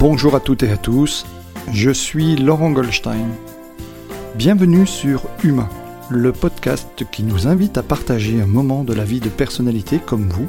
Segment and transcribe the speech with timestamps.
[0.00, 1.26] Bonjour à toutes et à tous,
[1.74, 3.28] je suis Laurent Goldstein.
[4.34, 5.68] Bienvenue sur Humain,
[6.08, 10.30] le podcast qui nous invite à partager un moment de la vie de personnalités comme
[10.30, 10.48] vous,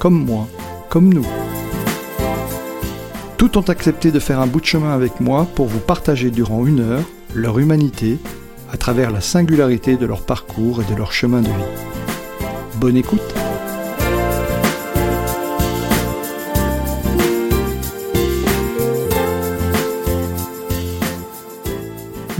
[0.00, 0.48] comme moi,
[0.88, 1.26] comme nous.
[3.36, 6.66] Tous ont accepté de faire un bout de chemin avec moi pour vous partager durant
[6.66, 8.18] une heure leur humanité
[8.72, 11.70] à travers la singularité de leur parcours et de leur chemin de vie.
[12.80, 13.41] Bonne écoute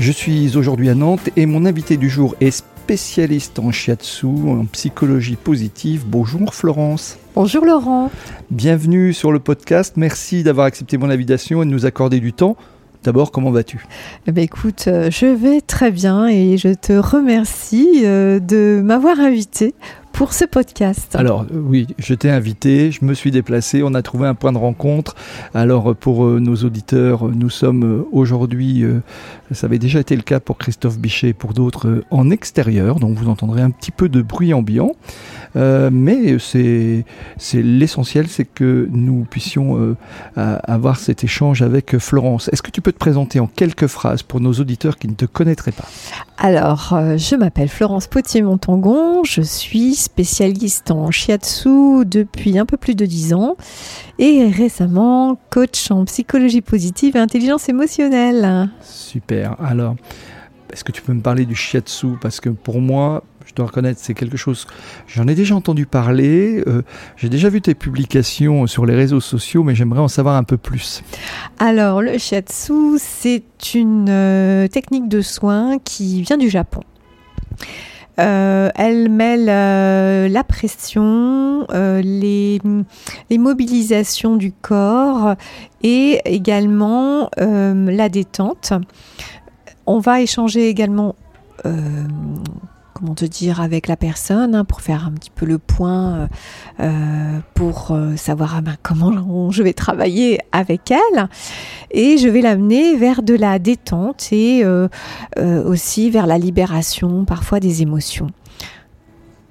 [0.02, 4.64] Je suis aujourd'hui à Nantes et mon invité du jour est spécialiste en shiatsu, en
[4.64, 6.02] psychologie positive.
[6.08, 7.18] Bonjour Florence.
[7.36, 8.10] Bonjour Laurent.
[8.50, 9.94] Bienvenue sur le podcast.
[9.96, 12.56] Merci d'avoir accepté mon invitation et de nous accorder du temps.
[13.04, 13.86] D'abord, comment vas-tu?
[14.26, 19.20] Eh ben, Écoute, euh, je vais très bien et je te remercie euh, de m'avoir
[19.20, 19.72] invité
[20.12, 21.14] pour ce podcast.
[21.16, 24.52] Alors euh, oui, je t'ai invité, je me suis déplacé, on a trouvé un point
[24.52, 25.14] de rencontre.
[25.54, 28.84] Alors pour nos auditeurs, nous sommes aujourd'hui
[29.54, 32.98] ça avait déjà été le cas pour Christophe Bichet et pour d'autres euh, en extérieur,
[32.98, 34.92] donc vous entendrez un petit peu de bruit ambiant.
[35.54, 37.04] Euh, mais c'est
[37.52, 39.96] l'essentiel, c'est que nous puissions euh,
[40.36, 42.48] avoir cet échange avec Florence.
[42.52, 45.26] Est-ce que tu peux te présenter en quelques phrases pour nos auditeurs qui ne te
[45.26, 45.84] connaîtraient pas?
[46.38, 53.06] Alors, je m'appelle Florence Potier-Montangon, je suis spécialiste en shiatsu depuis un peu plus de
[53.06, 53.56] dix ans
[54.18, 58.70] et récemment coach en psychologie positive et intelligence émotionnelle.
[58.82, 59.56] Super.
[59.60, 59.96] Alors,
[60.72, 62.18] est-ce que tu peux me parler du shiatsu?
[62.20, 64.66] Parce que pour moi, je dois reconnaître, c'est quelque chose.
[65.06, 66.62] J'en ai déjà entendu parler.
[66.66, 66.82] Euh,
[67.16, 70.56] j'ai déjà vu tes publications sur les réseaux sociaux, mais j'aimerais en savoir un peu
[70.56, 71.02] plus.
[71.58, 76.80] Alors, le shiatsu, c'est une euh, technique de soin qui vient du Japon.
[78.18, 82.60] Euh, elle mêle euh, la pression, euh, les,
[83.30, 85.34] les, mobilisations du corps
[85.82, 88.74] et également la détente.
[89.86, 91.16] On va échanger également
[93.02, 96.26] comment te dire, avec la personne hein, pour faire un petit peu le point, euh,
[96.78, 101.28] euh, pour euh, savoir ah ben, comment je vais travailler avec elle.
[101.90, 104.64] Et je vais l'amener vers de la détente et
[105.36, 108.28] aussi vers la libération parfois des émotions.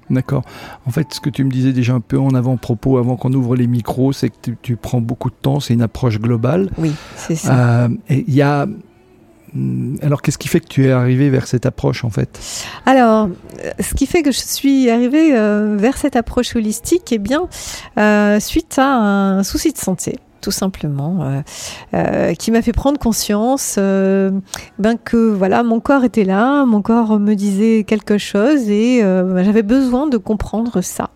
[0.08, 0.42] D'accord.
[0.86, 3.54] En fait, ce que tu me disais déjà un peu en avant-propos, avant, qu'on ouvre
[3.54, 6.70] les micros, c'est que tu, tu, prends beaucoup de temps, c'est une approche globale.
[6.78, 7.88] Oui, c'est ça.
[8.08, 8.66] il y a
[10.00, 12.40] alors, qu'est-ce qui fait que tu es arrivé vers cette approche en fait?
[12.86, 13.28] Alors,
[13.64, 17.48] euh, ce qui fait que je suis arrivée euh, vers cette approche holistique, eh bien,
[17.98, 21.40] euh, suite à un souci de santé tout simplement,
[22.36, 24.32] qui m'a fait prendre conscience ben
[25.04, 29.62] que voilà mon corps était là, mon corps me disait quelque chose et ben, j'avais
[29.62, 31.10] besoin de comprendre ça.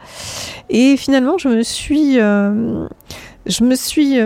[0.70, 4.20] Et finalement, je me suis je me suis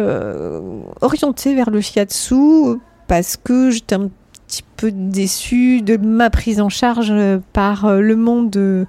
[1.01, 2.77] orientée vers le shiatsu
[3.11, 4.09] parce que j'étais un
[4.47, 7.13] petit peu déçue de ma prise en charge
[7.53, 8.85] par euh, le monde euh,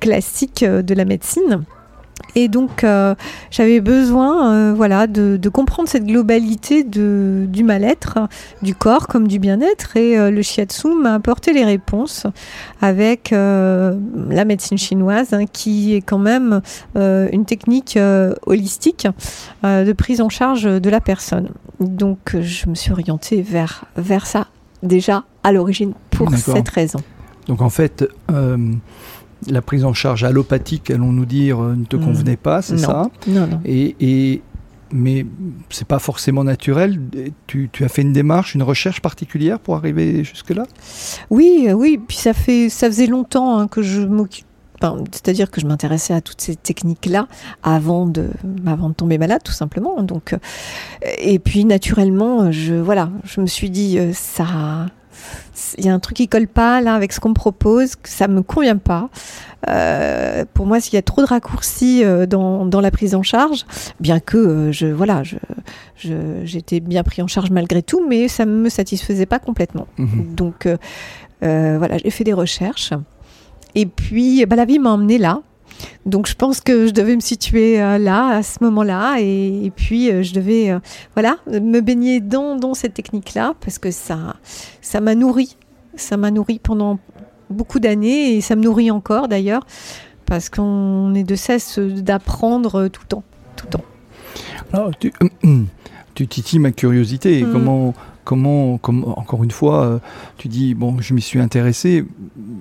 [0.00, 1.62] classique euh, de la médecine.
[2.34, 2.84] Et donc,
[3.50, 8.18] j'avais besoin voilà, de, comprendre cette globalité de, du mal-être,
[8.62, 9.96] du corps comme du bien-être.
[9.96, 12.26] Et le shiatsu m'a apporté les réponses
[12.80, 16.62] avec la médecine chinoise, hein, qui est quand même
[16.94, 17.98] une technique
[18.46, 19.06] holistique
[19.62, 21.50] de prise en charge de la personne.
[21.80, 24.46] Donc, je me suis orientée vers, vers ça
[24.82, 27.00] déjà à l'origine pour cette raison.
[27.46, 28.56] Donc, en fait, euh,
[29.48, 32.04] la prise en charge allopathique, allons-nous dire, euh, ne te hmm.
[32.04, 33.60] convenait pas, c'est ça Non, non.
[33.64, 34.42] Et, et
[34.92, 35.24] mais
[35.70, 37.00] c'est pas forcément naturel.
[37.46, 40.64] Tu, tu, as fait une démarche, une recherche particulière pour arriver jusque-là?
[41.30, 41.98] Oui, oui.
[42.06, 44.46] Puis ça fait, ça faisait longtemps hein, que je m'occupe
[45.12, 47.28] c'est-à-dire que je m'intéressais à toutes ces techniques-là
[47.62, 48.30] avant de,
[48.66, 50.02] avant de tomber malade, tout simplement.
[50.02, 50.38] Donc, euh,
[51.18, 54.86] et puis naturellement, je, voilà, je me suis dit, euh, ça,
[55.78, 58.08] il y a un truc qui colle pas là avec ce qu'on me propose, que
[58.08, 59.08] ça me convient pas.
[59.68, 63.64] Euh, pour moi, s'il y a trop de raccourcis dans, dans, la prise en charge,
[64.00, 65.36] bien que je voilà, je,
[66.44, 69.86] j'étais bien pris en charge malgré tout, mais ça me satisfaisait pas complètement.
[69.98, 70.68] Mmh Donc
[71.40, 72.92] voilà, j'ai fait des recherches.
[73.74, 75.42] Et puis, bah, la vie m'a emmené là.
[76.06, 80.10] Donc je pense que je devais me situer euh, là, à ce moment-là, et, puis
[80.10, 80.78] euh, je devais euh,
[81.14, 84.36] voilà, me baigner dans, dans cette technique-là, parce que ça
[84.80, 85.56] ça m'a nourri.
[85.94, 86.98] Ça m'a nourri pendant
[87.50, 89.66] beaucoup d'années, et ça me nourrit encore d'ailleurs,
[90.26, 93.24] parce qu'on est de cesse d'apprendre tout le temps.
[93.56, 93.84] Tout le temps.
[94.72, 95.12] Alors, tu,
[96.14, 97.42] tu titilles ma curiosité.
[97.42, 97.52] Hmm.
[97.52, 97.94] Comment,
[98.24, 98.74] comment,
[99.16, 100.00] encore une fois,
[100.38, 102.04] tu dis, bon, je m'y suis intéressé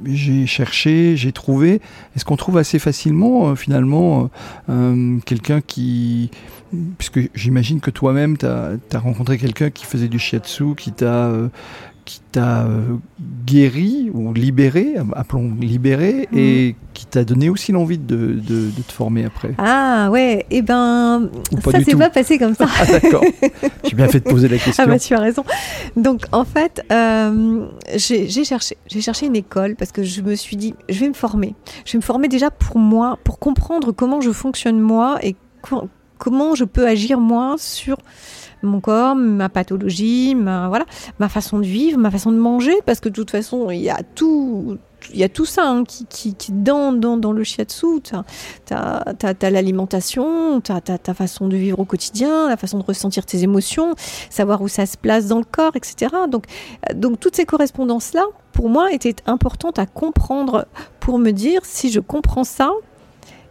[0.06, 1.82] j'ai cherché, j'ai trouvé.
[2.16, 4.30] Est-ce qu'on trouve assez facilement, euh, finalement,
[4.70, 6.32] euh, quelqu'un qui.
[6.98, 11.30] Puisque j'imagine que toi-même, tu as, rencontré quelqu'un qui faisait du shiatsu, qui t'a
[12.12, 12.98] qui t'a euh,
[13.46, 16.38] guéri ou libéré, appelons libéré, mhm.
[16.38, 19.54] et qui t'a donné aussi l'envie de, de, te former après.
[19.58, 21.30] Ah ouais, et eh ben
[21.64, 22.66] ça s'est pas passé comme ça.
[22.82, 23.24] ah d'accord,
[23.86, 24.84] j'ai bien fait de poser la question.
[24.84, 25.46] Ah bah tu as raison.
[25.96, 27.66] Donc en fait, euh,
[27.96, 31.14] j'ai cherché, j'ai cherché une école parce que je me suis dit, je vais me
[31.14, 31.56] former.
[31.86, 35.38] Je vais me former déjà pour moi, pour comprendre comment je fonctionne moi et
[36.18, 37.96] comment je peux agir moi sur
[38.64, 40.86] mon corps, ma pathologie, ma, voilà,
[41.20, 43.90] ma façon de vivre, ma façon de manger, parce que de toute façon, il y
[43.90, 44.78] a tout,
[45.14, 48.02] il y a tout ça hein, qui, qui, dans, dans, dans, le shiatsu.
[48.02, 48.14] Tu
[48.74, 53.44] as, l'alimentation, tu as, ta façon de vivre au quotidien, la façon de ressentir tes
[53.44, 53.96] émotions,
[54.30, 56.14] savoir où ça se place dans le corps, etc.
[56.30, 56.46] Donc,
[56.94, 60.68] donc toutes ces correspondances-là, pour moi, étaient importantes à comprendre
[61.00, 62.72] pour me dire si je comprends ça,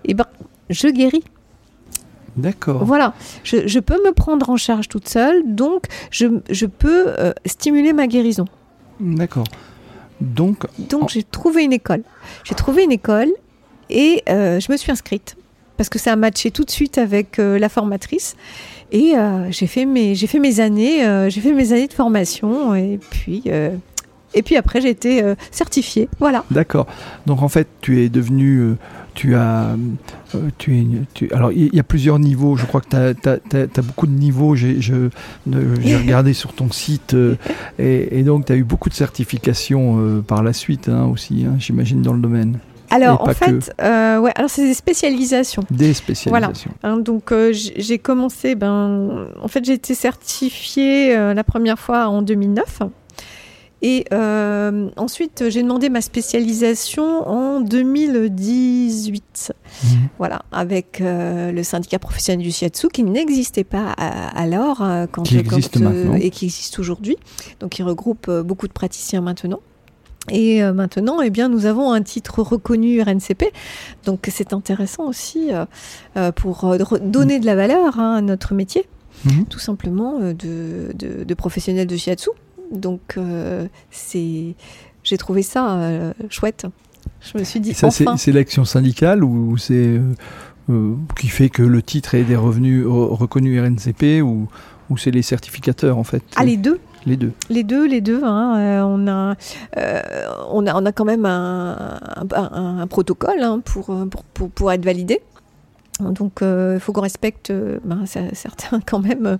[0.04, 0.26] eh ben,
[0.68, 1.24] je guéris.
[2.40, 2.84] D'accord.
[2.84, 3.14] Voilà,
[3.44, 8.46] je, peux me prendre en charge toute seule, donc je, peux euh, stimuler ma guérison.
[8.98, 9.44] D'accord.
[10.20, 12.02] Donc, donc j'ai trouvé une école.
[12.44, 13.30] J'ai trouvé une école
[13.88, 15.36] et euh, je me suis inscrite
[15.76, 18.36] parce que ça a matché tout de suite avec euh, la formatrice.
[18.92, 19.14] Et
[19.50, 23.44] j'ai fait mes j'ai fait mes années j'ai fait mes années de formation et puis
[24.34, 25.22] et puis après j'ai été
[25.52, 26.88] certifiée voilà d'accord
[27.24, 28.74] donc en fait tu es devenue
[29.14, 29.76] tu as,
[30.34, 32.56] euh, tu es, tu, alors il y, a plusieurs niveaux.
[32.56, 34.54] Je crois que tu as, beaucoup de niveaux.
[34.54, 35.00] J'ai
[35.96, 37.36] regardé sur ton site euh,
[37.78, 41.56] et, donc tu as eu beaucoup de certifications euh, par la suite hein, aussi, hein,
[41.58, 42.58] j'imagine, dans le domaine.
[42.92, 45.62] Alors en fait, ouais, alors c'est des spécialisations.
[45.70, 46.72] Des spécialisations.
[46.80, 46.96] Voilà.
[46.96, 52.82] Hein, donc j'ai commencé, ben, en fait j'ai été certifiée la première fois en 2009.
[53.82, 59.54] Et euh, ensuite, j'ai demandé ma spécialisation en 2018.
[59.84, 59.90] Mhm.
[60.18, 65.38] Voilà, avec euh, le syndicat professionnel du shiatsu qui n'existait pas alors euh, quand, qui
[65.38, 66.14] existe maintenant.
[66.14, 67.16] et qui existe aujourd'hui.
[67.60, 69.60] Donc, il regroupe beaucoup de praticiens maintenant.
[70.30, 73.44] Et maintenant, eh bien, nous avons un titre reconnu RNCP.
[74.04, 75.48] Donc, c'est intéressant aussi
[76.36, 78.84] pour donner de la valeur hein, à notre métier,
[79.24, 79.46] mhm.
[79.46, 82.30] tout simplement de, de, de professionnels de shiatsu.
[82.70, 84.54] Donc, euh, c'est,
[85.02, 86.66] j'ai trouvé ça euh, chouette.
[87.20, 87.74] Je me suis dit.
[87.74, 88.16] ça, enfin.
[88.16, 90.00] c'est, l'action syndicale ou c'est
[90.70, 94.48] euh, qui fait que le titre est des revenus reconnus RNCP ou,
[94.88, 96.22] ou c'est les certificateurs en fait?
[96.36, 97.32] Ah, les deux les deux.
[97.48, 98.22] Les deux, les deux.
[98.22, 99.34] Hein, on, a,
[100.50, 101.98] on, a, on a quand même un,
[102.30, 103.86] un, protocole hein, pour,
[104.34, 105.22] pour, pour, être validé.
[106.00, 107.52] Donc, il faut qu'on respecte
[107.84, 109.38] ben, certains, quand même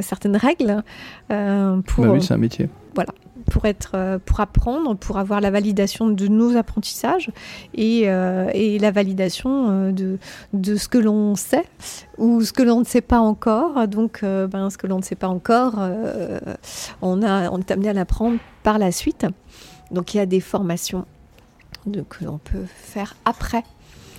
[0.00, 0.82] certaines règles.
[1.28, 2.68] pour, bah oui, c'est un métier.
[2.94, 3.12] Voilà,
[3.50, 7.30] pour, être, pour apprendre, pour avoir la validation de nos apprentissages
[7.74, 10.18] et, et la validation de,
[10.52, 11.66] de ce que l'on sait
[12.18, 13.86] ou ce que l'on ne sait pas encore.
[13.86, 15.78] Donc, ben, ce que l'on ne sait pas encore,
[17.02, 19.26] on, a, on est amené à l'apprendre par la suite.
[19.90, 21.04] Donc, il y a des formations
[22.08, 23.64] que l'on peut faire après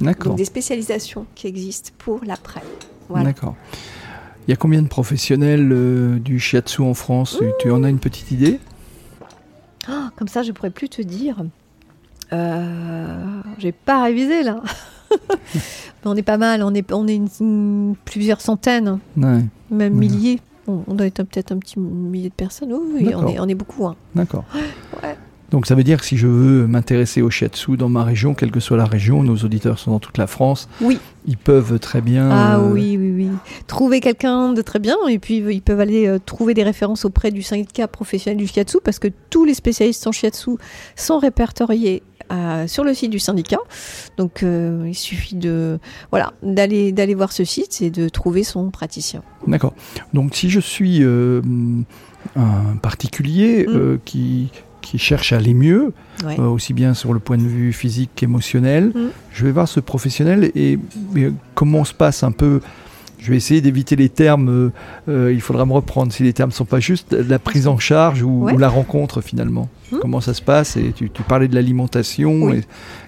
[0.01, 2.61] donc des spécialisations qui existent pour l'après.
[3.09, 3.55] D'accord.
[4.47, 7.39] Il y a combien de professionnels euh, du shiatsu en France?
[7.59, 8.59] Tu en as une petite idée?
[9.89, 11.43] Oh, Comme ça, je pourrais plus te dire.
[12.33, 14.61] Euh, J'ai pas révisé là.
[16.05, 20.39] on est pas mal, on est, on est une, plusieurs centaines, même milliers.
[20.67, 22.71] on doit être peut-être un petit millier de personnes.
[22.73, 23.85] Oui, on est, on est beaucoup.
[23.85, 23.95] Hein.
[24.15, 24.45] D'accord.
[25.03, 25.17] Ouais.
[25.51, 28.51] Donc ça veut dire que si je veux m'intéresser au shiatsu dans ma région, quelle
[28.51, 30.97] que soit la région, nos auditeurs sont dans toute la France, oui.
[31.27, 32.29] ils peuvent très bien...
[32.31, 33.29] Ah euh, oui, oui, oui.
[33.67, 37.31] Trouver quelqu'un de très bien et puis ils peuvent aller euh, trouver des références auprès
[37.31, 40.51] du syndicat professionnel du shiatsu parce que tous les spécialistes en shiatsu
[40.95, 43.59] sont répertoriés euh, sur le site du syndicat.
[44.15, 45.79] Donc il suffit de
[46.11, 49.21] voilà d'aller d'aller voir ce site et de trouver son praticien.
[49.47, 49.73] D'accord.
[50.13, 53.99] Donc si je suis un particulier mm.
[54.05, 54.49] qui
[54.81, 58.87] qui cherche à aller mieux, euh, aussi bien sur le point de vue physique qu'émotionnel.
[58.87, 58.99] Mm.
[59.33, 60.79] Je vais voir ce professionnel et,
[61.55, 62.61] comment se passe un peu.
[63.21, 64.71] Je vais essayer d'éviter les termes, euh,
[65.07, 67.77] euh, il faudra me reprendre si les termes ne sont pas justes, la prise en
[67.77, 69.69] charge ou, la rencontre finalement.
[69.91, 69.97] Mm.
[70.01, 72.51] Comment ça se passe Et tu, parlais de l'alimentation.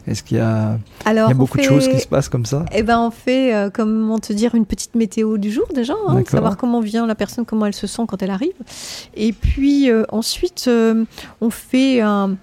[0.06, 0.78] Est-ce qu'il y a,
[1.08, 2.64] il y a beaucoup de choses qui se passent comme ça?
[2.74, 6.58] Eh ben, on fait, comment te dire, une petite météo du jour déjà, hein, savoir
[6.58, 8.54] comment vient la personne, comment elle se sent quand elle arrive.
[9.16, 10.70] Et puis ensuite,
[11.42, 12.36] on fait un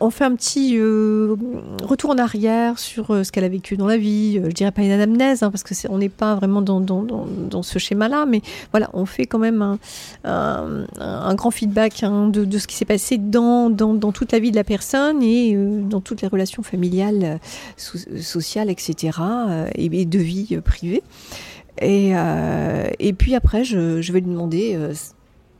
[0.00, 1.36] on, fait un petit euh,
[1.82, 4.40] retour en arrière sur euh, ce qu'elle a vécu dans la vie.
[4.42, 8.26] je dirais pas une anamnèse, hein, parce que on n'est pas vraiment dans, ce schéma-là,
[8.26, 9.78] mais voilà, on fait quand même
[10.24, 13.70] un, grand feedback hein, de, ce qui s'est passé dans,
[14.12, 17.40] toute la vie de la personne et dans toutes les relations familiales,
[17.76, 19.18] sociales, etc.,
[19.74, 21.02] et, de vie privée.
[21.80, 22.12] Et,
[23.16, 24.76] puis après, je vais lui demander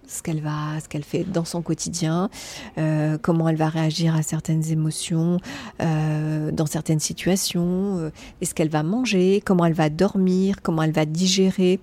[0.08, 2.30] ce qu'elle va, ce qu'elle fait dans son quotidien,
[2.78, 5.38] euh, comment elle va réagir à certaines émotions,
[5.80, 8.10] euh, dans certaines situations, euh,
[8.40, 11.80] est-ce qu'elle va manger, comment elle va dormir, comment elle va digérer,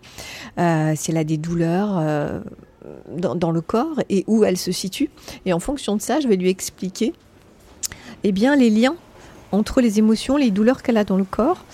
[0.58, 2.02] si elle a des douleurs
[3.16, 5.10] dans, le corps et où elle se situe.
[5.46, 7.14] Et en fonction de ça, je vais lui expliquer,
[8.24, 8.96] eh bien, les liens
[9.52, 11.66] entre les émotions, les douleurs qu'elle a dans le corps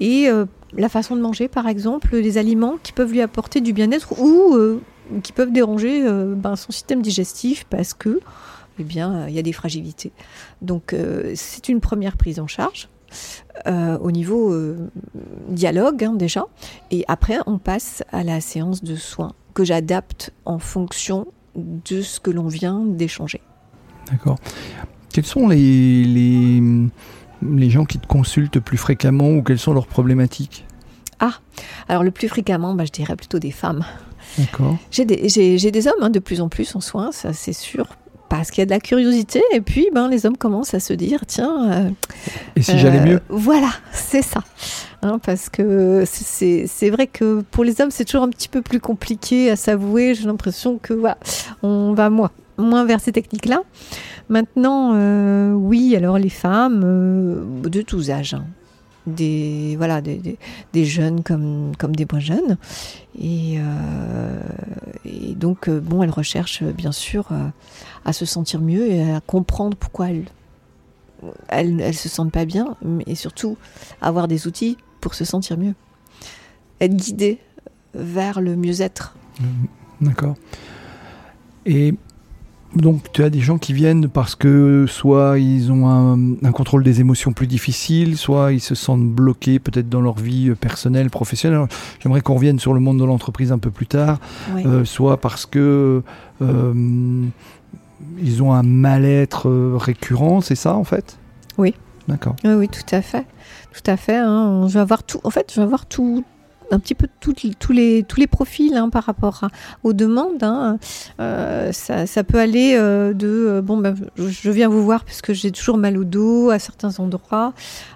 [0.00, 0.28] et
[0.76, 4.56] la façon de manger, par exemple, les aliments qui peuvent lui apporter du bien-être ou
[5.22, 8.20] qui peuvent déranger euh, ben, son système digestif parce que
[8.78, 10.10] eh bien, il y a des fragilités.
[10.62, 12.88] Donc, euh, c'est une première prise en charge.
[13.66, 14.54] Euh, au niveau
[15.48, 16.44] dialogue hein, déjà,
[16.92, 21.26] et après on passe à la séance de soins que j'adapte en fonction
[21.56, 23.40] de ce que l'on vient d'échanger.
[24.12, 24.38] D'accord.
[25.12, 26.62] Quels sont les, les,
[27.42, 30.64] les, gens qui te consultent plus fréquemment ou quelles sont leurs problématiques?
[31.18, 31.34] Ah,
[31.88, 33.84] alors le plus fréquemment, bah, je dirais plutôt des femmes.
[34.90, 35.16] J'ai des,
[35.70, 37.86] des, hommes hein, de plus en plus en soins, ça c'est sûr,
[38.28, 40.92] parce qu'il y a de la curiosité et puis ben, les hommes commencent à se
[40.92, 41.70] dire tiens.
[41.72, 41.90] Euh,
[42.56, 43.16] et si j'allais mieux?
[43.16, 44.42] euh, Voilà, c'est ça.
[45.02, 48.80] Hein, parce que c'est vrai que pour les hommes c'est toujours un petit peu plus
[48.80, 50.14] compliqué à s'avouer.
[50.14, 51.18] J'ai l'impression que voilà,
[51.62, 53.62] on va moins, moins vers ces techniques-là.
[54.28, 58.34] Maintenant, euh, oui, alors les femmes de tous âges.
[58.34, 58.44] Hein
[59.06, 60.38] des, voilà, des,
[60.72, 62.56] des, jeunes comme, comme des moins jeunes.
[63.18, 64.40] Et, euh,
[65.04, 67.48] et donc, euh, bon, elles recherchent bien sûr euh,
[68.04, 73.14] à se sentir mieux et à comprendre pourquoi elles, elles se sentent pas bien, mais
[73.14, 73.56] surtout
[74.00, 75.74] avoir des outils pour se sentir mieux.
[76.80, 77.38] Être guidées
[77.94, 79.14] vers le mieux-être.
[80.00, 80.36] D'accord.
[81.66, 81.94] Et
[82.74, 87.00] donc tu as des gens qui viennent parce que soit ils ont un, contrôle des
[87.00, 91.66] émotions plus difficile, soit ils se sentent bloqués peut-être dans leur vie euh, personnelle, professionnelle.
[92.00, 94.20] J'aimerais qu'on revienne sur le monde de l'entreprise un peu plus tard,
[94.56, 96.02] euh, soit parce que
[96.42, 97.24] euh,
[98.22, 101.18] ils ont un mal-être récurrent, c'est ça en fait?
[101.58, 101.74] Oui.
[102.08, 102.36] D'accord.
[102.44, 103.26] Oui, oui, tout à fait.
[103.72, 104.16] Tout à fait.
[104.16, 104.66] Hein.
[104.68, 105.20] Je vais avoir tout.
[105.22, 106.24] En fait, je vais avoir tout,
[106.70, 107.34] un petit peu tous
[107.72, 109.48] les, tous les profils hein, par rapport
[109.82, 110.42] aux demandes.
[110.42, 110.78] Hein.
[111.20, 115.34] Euh, ça, peut aller euh, de euh, bon, ben, je viens vous voir parce que
[115.34, 117.52] j'ai toujours mal au dos à certains endroits.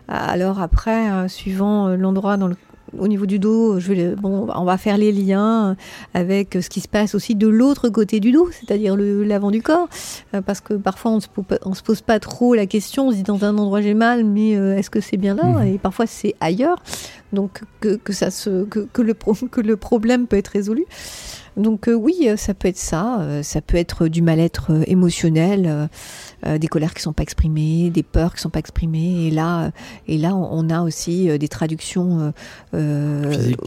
[0.08, 2.56] Alors après, suivant l'endroit dans le
[2.98, 5.76] au niveau du dos, je vais, bon, on va faire les liens
[6.12, 9.88] avec ce qui se passe aussi de l'autre côté du dos, c'est-à-dire l'avant du corps,
[10.34, 13.22] euh, parce que parfois on se, se pose pas trop la question, on se dit
[13.22, 15.44] dans un endroit j'ai mal, mais euh, est-ce que c'est bien là?
[15.44, 15.74] Mhm.
[15.74, 16.82] Et parfois c'est ailleurs,
[17.32, 19.14] donc que, que ça se, que, que, le,
[19.50, 20.84] que le problème peut être résolu.
[21.56, 25.88] Donc euh, oui, ça peut être ça, ça peut être du mal-être émotionnel.
[26.46, 29.26] Euh, des colères qui sont pas exprimées, des peurs qui sont pas exprimées.
[29.26, 29.70] Et là, euh,
[30.08, 32.32] et là, on a aussi euh, des traductions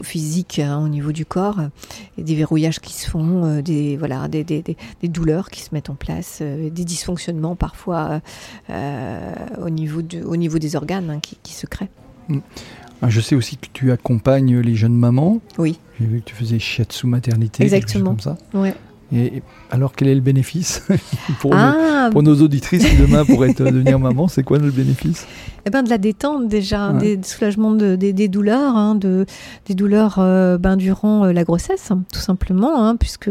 [0.02, 1.60] physiques hein, au niveau du corps,
[2.16, 5.90] et des verrouillages qui se font, des voilà, des, des, des, douleurs qui se mettent
[5.90, 8.20] en place, des dysfonctionnements parfois
[8.68, 11.90] au niveau de, au niveau des organes hein, qui, qui, se créent.
[12.28, 12.38] Mm.
[13.00, 15.40] Ah, je sais aussi que tu accompagnes les jeunes mamans.
[15.58, 15.78] Oui.
[16.00, 17.62] J'ai vu que tu faisais shiatsu maternité.
[17.62, 18.10] Exactement.
[18.10, 18.38] Comme ça.
[18.54, 18.74] Ouais.
[19.10, 20.86] Et alors, quel est le bénéfice
[21.40, 22.08] pour, nos, ah.
[22.12, 25.26] pour, nos, auditrices qui demain pourraient devenir maman C'est quoi le bénéfice?
[25.64, 29.24] Eh ben, De la détente déjà, des, soulagements de, des, douleurs, hein, de,
[29.66, 33.30] des douleurs euh, ben, durant euh, la grossesse, tout simplement, hein, puisque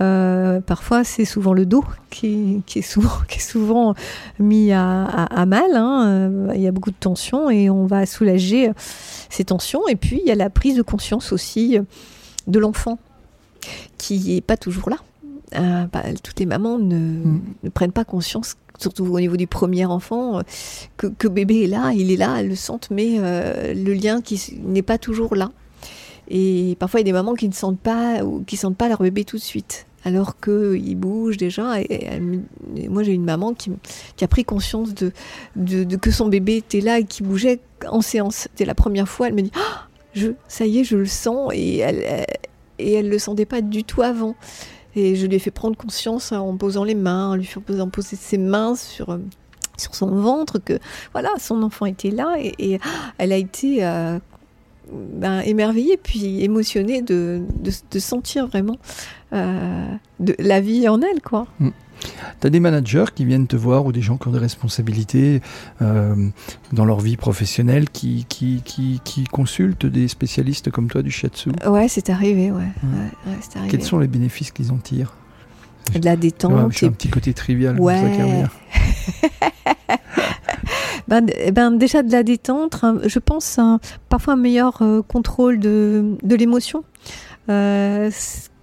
[0.00, 3.94] euh, parfois c'est souvent le dos qui, qui, est, souvent, qui est souvent
[4.38, 5.70] mis à, à, mal.
[5.74, 8.70] Hein, il y a beaucoup de tensions et on va soulager
[9.30, 9.88] ces tensions.
[9.88, 11.78] Et puis il y a la prise de conscience aussi
[12.46, 12.98] de l'enfant
[13.98, 14.98] qui n'est pas toujours là.
[15.54, 17.40] Euh, bah, toutes les mamans mm.
[17.62, 20.42] ne, prennent pas conscience, surtout au niveau du premier enfant,
[20.96, 24.20] que, que, bébé est là, il est là, elles le sentent, mais euh, le lien
[24.20, 25.52] qui n'est pas toujours là.
[26.28, 28.88] Et parfois, il y a des mamans qui ne sentent pas ou qui sentent pas
[28.88, 31.80] leur bébé tout de suite, alors qu'il bouge déjà.
[31.80, 32.20] Et,
[32.88, 33.70] moi, j'ai une maman qui,
[34.16, 35.12] qui, a pris conscience de,
[35.54, 38.34] de, que son bébé était là et qui bougeait en séance.
[38.34, 39.28] C'était la première fois.
[39.28, 41.52] Elle me dit, ah, je, ça y est, je le sens.
[41.54, 42.26] Et elle
[42.78, 44.34] et elle ne le sentait pas du tout avant.
[44.94, 48.16] Et je lui ai fait prendre conscience en posant les mains, en lui faisant poser
[48.16, 49.18] ses mains sur, euh,
[49.76, 50.78] sur son ventre, que
[51.12, 54.18] voilà, son enfant était là et, ah, elle a été euh,
[54.90, 57.42] ben, émerveillée puis émotionnée de,
[57.90, 58.78] de, sentir vraiment
[59.34, 59.86] euh,
[60.20, 61.20] de la vie en elle.
[61.20, 61.46] quoi.
[61.60, 61.70] Mm.
[62.40, 65.40] Tu as des managers qui viennent te voir ou des gens qui ont des responsabilités
[65.82, 66.14] euh,
[66.72, 71.50] dans leur vie professionnelle qui, qui, qui, qui, consultent des spécialistes comme toi du shiatsu?
[71.66, 72.58] Ouais, c'est arrivé, ouais.
[72.58, 72.62] ouais.
[73.26, 73.70] ouais arrivé.
[73.70, 75.14] Quels sont les bénéfices qu'ils en tirent?
[75.94, 76.52] De la détente.
[76.52, 77.80] Ouais, un petit côté trivial.
[77.80, 77.96] Ouais.
[81.08, 86.16] ben, ben, déjà de la détente, je pense un, parfois un meilleur euh, contrôle de,
[86.22, 86.82] de l'émotion.
[87.48, 88.10] Euh,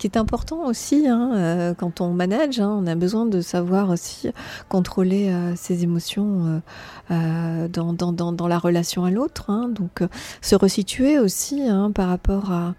[0.04, 3.90] qui est important aussi hein, euh, quand on manage, hein, on a besoin de savoir
[3.90, 4.28] aussi
[4.68, 6.62] contrôler euh, ses émotions
[7.10, 9.50] euh, dans, dans, dans, dans, la relation à l'autre.
[9.50, 10.02] Hein, donc
[10.42, 11.62] se resituer aussi
[11.96, 12.74] par rapport à...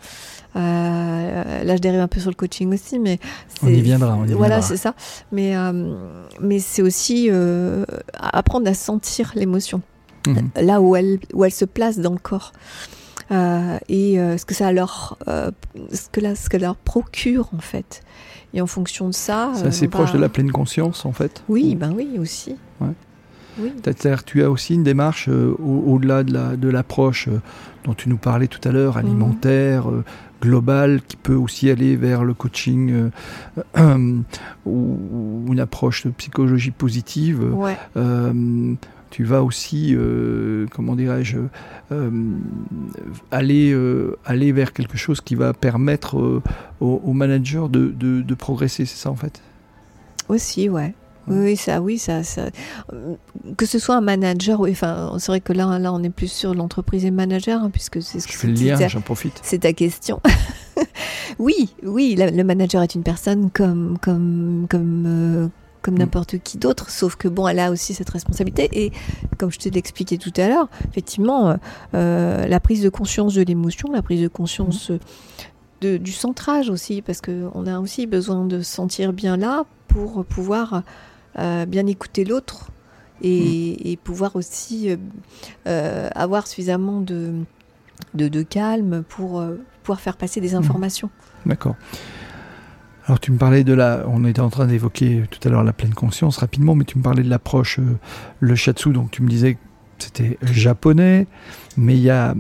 [0.55, 3.19] là, je dérive un peu sur le coaching aussi, mais
[3.63, 4.17] on y viendra.
[4.17, 4.95] On y voilà, c'est ça.
[5.33, 5.55] Mais
[6.41, 7.31] mais c'est aussi
[8.13, 9.81] apprendre à sentir l'émotion.
[10.27, 10.61] Mmh.
[10.61, 12.53] Là où elle, où elle se place dans le corps.
[13.31, 15.51] Euh, et euh, ce que ça leur, euh,
[15.93, 18.03] ce que là, ce que leur procure en fait.
[18.53, 21.43] Et en fonction de ça, c'est assez proche de la pleine conscience en fait.
[21.49, 22.57] Oui, ben oui aussi.
[22.81, 22.93] Ouais.
[23.59, 23.73] Oui.
[24.27, 27.39] tu as aussi une démarche au-delà de l'approche la,
[27.85, 30.03] dont tu nous parlais tout à l'heure, alimentaire, mmh.
[30.43, 33.11] globale, qui peut aussi aller vers le coaching
[34.67, 37.45] ou une approche de psychologie positive.
[37.55, 37.77] Ouais
[39.15, 41.39] tu vas aussi, euh, comment dirais-je,
[41.93, 42.11] euh,
[43.31, 46.43] aller, euh, aller vers quelque chose qui va permettre
[46.81, 49.41] au, au, manager de, de, progresser, c'est ça en fait?
[50.29, 50.95] Aussi, ouais.
[51.29, 52.47] Oui, ça, oui, ça, ça,
[53.57, 56.33] que ce soit un manager, oui, enfin, c'est vrai que là, là, on est plus
[56.33, 58.33] sur l'entreprise et le manager, hein, puisque c'est ce que.
[58.33, 59.39] Je fais le lien, j'en profite.
[59.45, 60.21] C'est ta question.
[61.39, 65.51] oui, oui, le manager est une personne comme, comme, comme,
[65.85, 65.99] comme mm.
[65.99, 68.69] n'importe qui d'autre, sauf que bon, elle a aussi cette responsabilité.
[68.73, 68.91] Et
[69.39, 71.57] comme je te l'expliquais tout à l'heure, effectivement, euh,
[71.95, 74.99] euh, la prise de conscience de l'émotion, la prise de conscience mm.
[75.83, 80.25] de, du centrage aussi, parce qu'on a aussi besoin de se sentir bien là pour
[80.25, 80.83] pouvoir
[81.39, 82.71] euh, bien écouter l'autre
[83.21, 83.87] et, mm.
[83.87, 84.89] et, pouvoir aussi
[85.67, 87.35] avoir suffisamment de,
[88.15, 89.45] de, de, calme pour
[89.83, 91.11] pouvoir faire passer des informations.
[91.45, 91.77] D'accord.
[93.07, 95.75] Alors tu me parlais de la, on était en train d'évoquer tout à l'heure la
[95.75, 97.99] pleine conscience rapidement, mais tu me parlais de l'approche euh,
[98.41, 99.59] le shatsu, donc tu me disais que
[99.99, 101.27] c'était japonais,
[101.77, 102.35] mais il y a,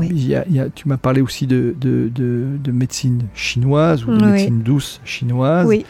[0.00, 4.12] y a, y a tu m'as parlé aussi de, de, de, de, médecine chinoise ou
[4.12, 5.66] de médecine douce chinoise.
[5.66, 5.84] Oui.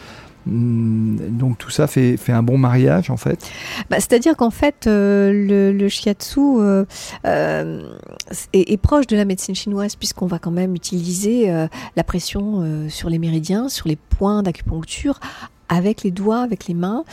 [0.49, 3.51] Hmm, donc tout ça fait, fait un bon mariage en fait
[3.89, 6.85] bah, C'est-à-dire qu'en fait euh, le, le, shiatsu euh,
[7.25, 7.83] euh,
[8.53, 11.51] est, proche de la médecine chinoise puisqu'on va quand même utiliser
[11.95, 15.19] la pression sur les méridiens, sur les points d'acupuncture
[15.67, 17.03] avec les doigts, avec les mains,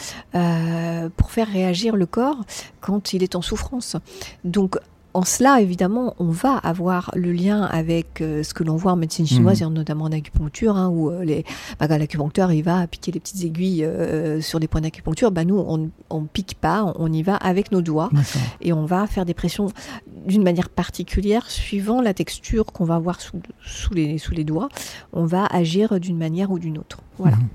[1.16, 2.44] pour faire réagir le corps
[2.80, 3.96] quand il est en souffrance.
[4.44, 4.78] Donc
[5.14, 8.96] en cela, évidemment, on va avoir le lien avec euh, ce que l'on voit en
[8.96, 9.72] médecine chinoise, mmh.
[9.72, 11.44] notamment en acupuncture, hein, où euh, les,
[11.78, 15.30] bah, l'acupuncteur il va piquer les petites aiguilles euh, sur des points d'acupuncture.
[15.30, 18.10] Bah, nous, on ne pique pas, on y va avec nos doigts
[18.60, 19.68] et on va faire des pressions
[20.26, 24.68] d'une manière particulière suivant la texture qu'on va avoir sous, sous, les, sous les doigts.
[25.12, 26.98] On va agir d'une manière ou d'une autre.
[27.18, 27.36] Voilà.
[27.36, 27.48] Mmh.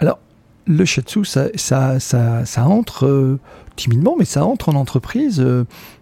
[0.00, 0.18] Alors,
[0.66, 3.38] le shiatsu, ça, ça, ça, ça entre
[3.76, 5.44] timidement, mais ça entre en entreprise.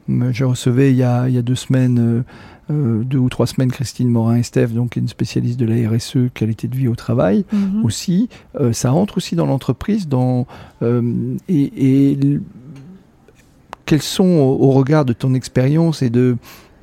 [0.08, 2.22] Je recevais il y a, il y a deux semaines, euh,
[2.70, 6.76] euh, deux ou trois semaines, Christine Morin-Estève, donc une spécialiste de la RSE, qualité de
[6.76, 7.84] vie au travail mhm.
[7.84, 8.28] aussi.
[8.58, 10.08] Euh, ça entre aussi dans l'entreprise.
[10.08, 10.46] Dans,
[10.82, 12.18] et, et
[13.84, 16.36] quels sont, au regard de ton expérience et de,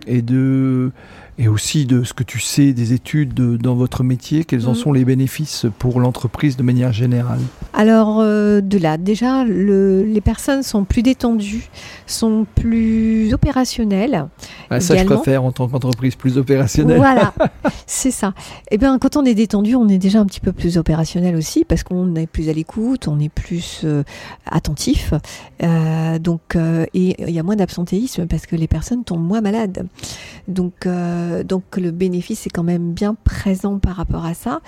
[0.08, 0.91] et de
[1.38, 4.76] et aussi de ce que tu sais des études dans votre métier, quels en mm.
[4.76, 7.41] sont les bénéfices pour l'entreprise de manière générale?
[7.74, 11.67] Alors, euh, de là, déjà, le, les personnes sont plus détendues,
[12.08, 14.28] sont plus opérationnelles.
[14.69, 16.98] Ah, ça, je préfère en tant qu'entreprise plus opérationnelle.
[16.98, 17.34] Voilà,
[17.86, 18.34] c'est ça.
[18.71, 21.65] Eh bien, quand on est détendu, on est déjà un petit peu plus opérationnel aussi,
[21.65, 24.04] parce qu'on est plus à l'écoute, on est plus euh,
[24.50, 25.13] attentif.
[25.63, 26.56] Euh, donc,
[26.93, 29.86] et il y a moins d'absentéisme parce que les personnes tombent moins malades.
[30.48, 30.88] Donc,
[31.25, 34.61] euh, donc le bénéfice est quand même bien présent par rapport à ça.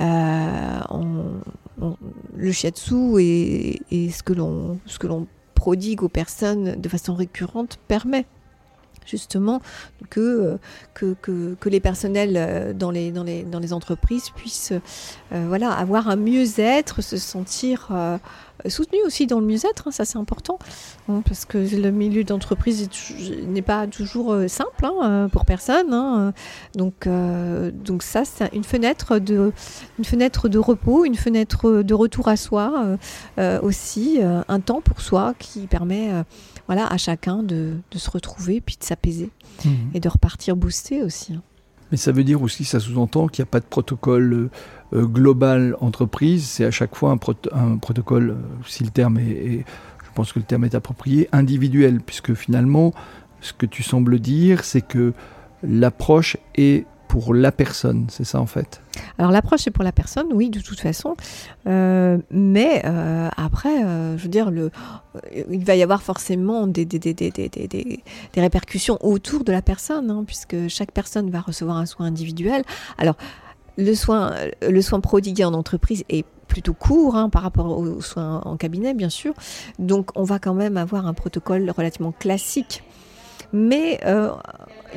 [0.00, 0.80] Euh,
[2.36, 8.26] le shiatsu et, ce que l'on prodigue aux personnes de façon récurrente permet
[9.08, 9.60] justement
[10.10, 10.58] que,
[11.66, 14.72] les personnels dans les, dans les, entreprises puissent
[15.32, 18.18] euh, voilà, avoir un mieux-être, se sentir euh,
[18.66, 20.58] soutenu aussi dans le mieux-être, hein, ça c'est important,
[21.08, 22.88] hein, parce que le milieu d'entreprise
[23.46, 26.32] n'est pas toujours euh, simple hein, pour personne.
[26.74, 29.52] Donc, euh, donc ça, c'est une fenêtre, de,
[29.98, 32.96] une fenêtre de repos, une fenêtre de retour à soi
[33.38, 36.10] euh, aussi, un temps pour soi qui permet
[36.66, 39.30] voilà, à chacun de, de se retrouver puis de s'apaiser
[39.64, 39.68] mmh.
[39.94, 41.38] et de repartir boosté aussi.
[41.90, 44.50] Mais ça veut dire aussi, ça sous-entend qu'il n'y a pas de protocole
[44.92, 47.10] euh, global entreprise, c'est à chaque fois
[47.52, 49.64] un, protocole, si le terme est,
[50.04, 52.92] je pense que le terme est approprié, individuel, puisque finalement,
[53.40, 55.12] ce que tu sembles dire, c'est que
[55.62, 58.82] l'approche est pour la personne, c'est ça en fait?
[59.16, 61.16] Alors l'approche est pour la personne, oui, de toute façon.
[61.66, 64.52] Euh, mais euh, après, euh, je veux dire,
[65.50, 66.86] il va y avoir forcément des
[68.36, 72.62] répercussions autour de la personne, hein, puisque chaque personne va recevoir un soin individuel.
[72.98, 73.16] Alors,
[73.78, 74.34] le soin,
[74.68, 78.92] le soin prodigué en entreprise est plutôt court hein, par rapport aux soins en cabinet,
[78.94, 79.32] bien sûr.
[79.78, 82.82] Donc, on va quand même avoir un protocole relativement classique
[83.52, 84.30] mais euh,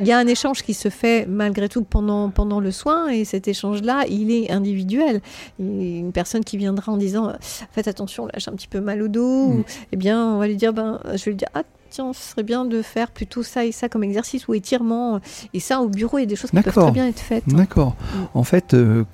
[0.00, 3.24] il y a un échange qui se fait malgré tout pendant, pendant le soin et
[3.24, 5.20] cet échange-là, il est individuel.
[5.58, 9.02] une personne qui viendra en disant euh, faites attention, là j'ai un petit peu mal
[9.02, 9.64] au dos, mm.
[9.92, 11.62] eh bien on va lui dire ben, je vais lui dire ah
[11.92, 15.20] tiens, ce serait bien de faire plutôt ça et ça comme exercice ou étirement.
[15.52, 17.46] Et ça, au bureau, il y a des choses qui peuvent très bien être faites.
[17.46, 17.94] D'accord.
[18.14, 18.18] Mm.
[18.34, 19.04] En fait, euh,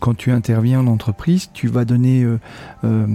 [0.00, 2.38] quand tu interviens en entreprise, tu vas donner euh,
[2.84, 3.06] euh,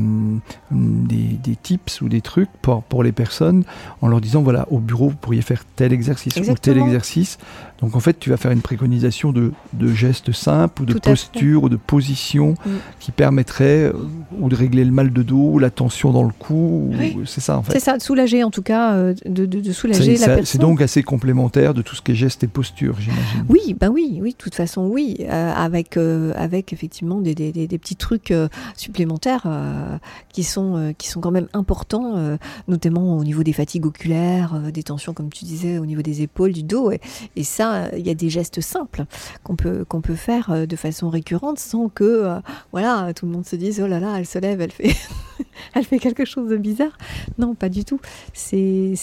[0.72, 3.64] des, tips ou des trucs pour, pour les personnes
[4.02, 7.38] en leur disant voilà, au bureau, vous pourriez faire tel exercice ou tel exercice.
[7.84, 9.52] Donc en fait, tu vas faire une préconisation de,
[9.94, 12.70] gestes simples ou de postures ou de positions mm.
[13.00, 13.94] qui permettraient euh,
[14.40, 16.92] ou de régler le mal de dos ou la tension dans le cou.
[17.26, 17.74] C'est ça en fait.
[17.74, 20.46] C'est ça, de soulager en tout cas, de, de, soulager la personne.
[20.46, 23.46] C'est donc assez complémentaire de tout ce qui est gestes et postures, j'imagine.
[23.50, 25.18] Oui, ben oui, oui, de toute façon, oui.
[25.30, 27.34] avec avec effectivement des,
[27.78, 29.98] petits trucs euh, supplémentaires euh,
[30.32, 34.84] qui, sont, euh, qui sont quand même importants, notamment au niveau des fatigues oculaires, des
[34.84, 36.92] tensions, comme tu disais, au niveau des épaules, du dos.
[37.36, 39.06] Et, ça, il y a des gestes simples
[39.44, 42.40] qu'on peut, qu'on peut faire de façon récurrente sans que
[42.72, 44.96] voilà, tout le monde se dise oh là là, elle se lève, elle fait,
[45.74, 46.98] elle fait quelque chose de bizarre.
[47.38, 48.00] Non, pas du tout.
[48.34, 48.96] C'est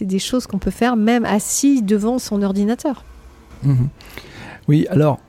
[0.00, 3.04] des choses qu'on peut faire même assis devant son ordinateur.
[3.62, 3.86] Mmh
[4.68, 5.20] oui, alors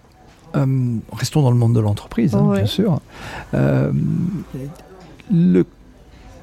[0.55, 3.01] euh, restons dans le monde de l'entreprise, hein, bien sûr.
[3.53, 3.91] Euh,
[5.31, 5.65] le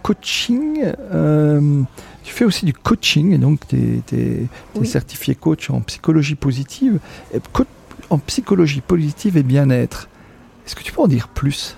[0.03, 1.83] coaching, euh,
[2.23, 6.99] tu fais aussi du coaching, et donc tu es, certifié coach en psychologie positive,
[8.11, 10.09] en psychologie positive et bien-être.
[10.67, 11.77] Est-ce que tu peux en dire plus?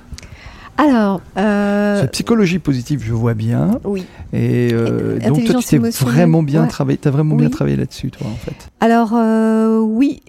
[0.77, 2.05] Alors, euh...
[2.09, 3.79] psychologie positive, je vois bien.
[3.85, 4.05] Oui.
[4.33, 8.27] Et euh, donc toi, tu t'es vraiment bien travaillé, as vraiment bien travaillé là-dessus, toi,
[8.27, 8.71] en fait.
[8.81, 10.21] Alors euh, oui,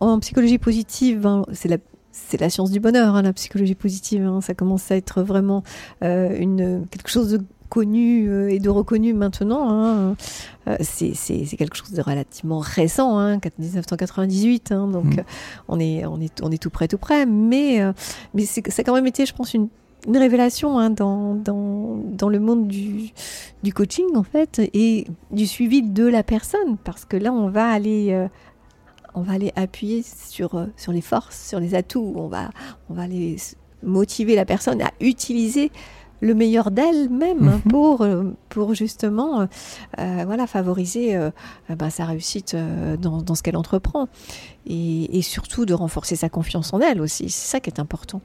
[0.00, 1.78] en psychologie positive, hein, c'est la
[2.12, 4.24] c'est la science du bonheur, hein, la psychologie positive.
[4.24, 4.40] Hein.
[4.40, 5.62] ça commence à être vraiment
[6.00, 9.68] une quelque chose de connu et de reconnu maintenant.
[9.70, 10.16] Hein.
[10.80, 11.14] c'est
[11.56, 14.72] quelque chose de relativement récent, hein, 1998.
[14.72, 15.24] Hein, donc mmh.
[15.68, 17.24] on, est, on, est, on est tout près, tout près.
[17.24, 17.80] Mais,
[18.34, 19.68] mais ça a quand même été, je pense, une,
[20.06, 23.10] une révélation dans, dans, dans, le monde du,
[23.62, 27.68] du, coaching en fait et du suivi de la personne parce que là on va
[27.68, 28.26] aller euh,
[29.14, 32.50] on va aller appuyer sur, euh, sur les forces, sur les atouts, on va,
[32.90, 33.36] on va aller
[33.82, 35.70] motiver la personne à utiliser
[36.20, 37.60] le meilleur d'elle-même mhm.
[37.62, 39.48] pour, euh, pour justement
[39.96, 41.18] voilà, favoriser
[41.68, 42.54] bah, sa réussite
[43.00, 44.06] dans, dans, ce qu'elle entreprend
[44.66, 47.28] et, et, surtout de renforcer sa confiance en elle aussi.
[47.28, 48.20] C'est ça qui est important.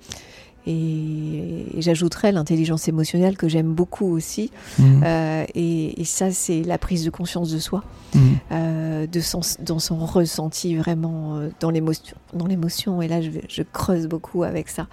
[0.68, 4.52] Et, j'ajouterais l'intelligence émotionnelle que j'aime beaucoup aussi.
[4.78, 5.04] Mhm.
[5.06, 8.22] Euh, et, ça, c'est la prise de conscience de soi, mhm.
[8.52, 13.02] euh, de son, dans son ressenti vraiment euh, dans l'émotion.
[13.02, 14.88] Et là, je, creuse beaucoup avec ça.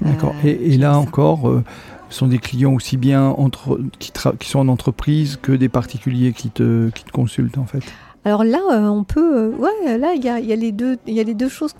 [0.00, 0.34] D'accord.
[0.44, 1.62] et, là encore,
[2.08, 6.32] ce sont des clients aussi bien entre, qui, qui, sont en entreprise que des particuliers
[6.32, 7.82] qui te, qui te consultent en fait.
[8.26, 11.14] Alors là, euh, on peut, euh, ouais, là il y y a, les deux, il
[11.14, 11.72] y a les deux choses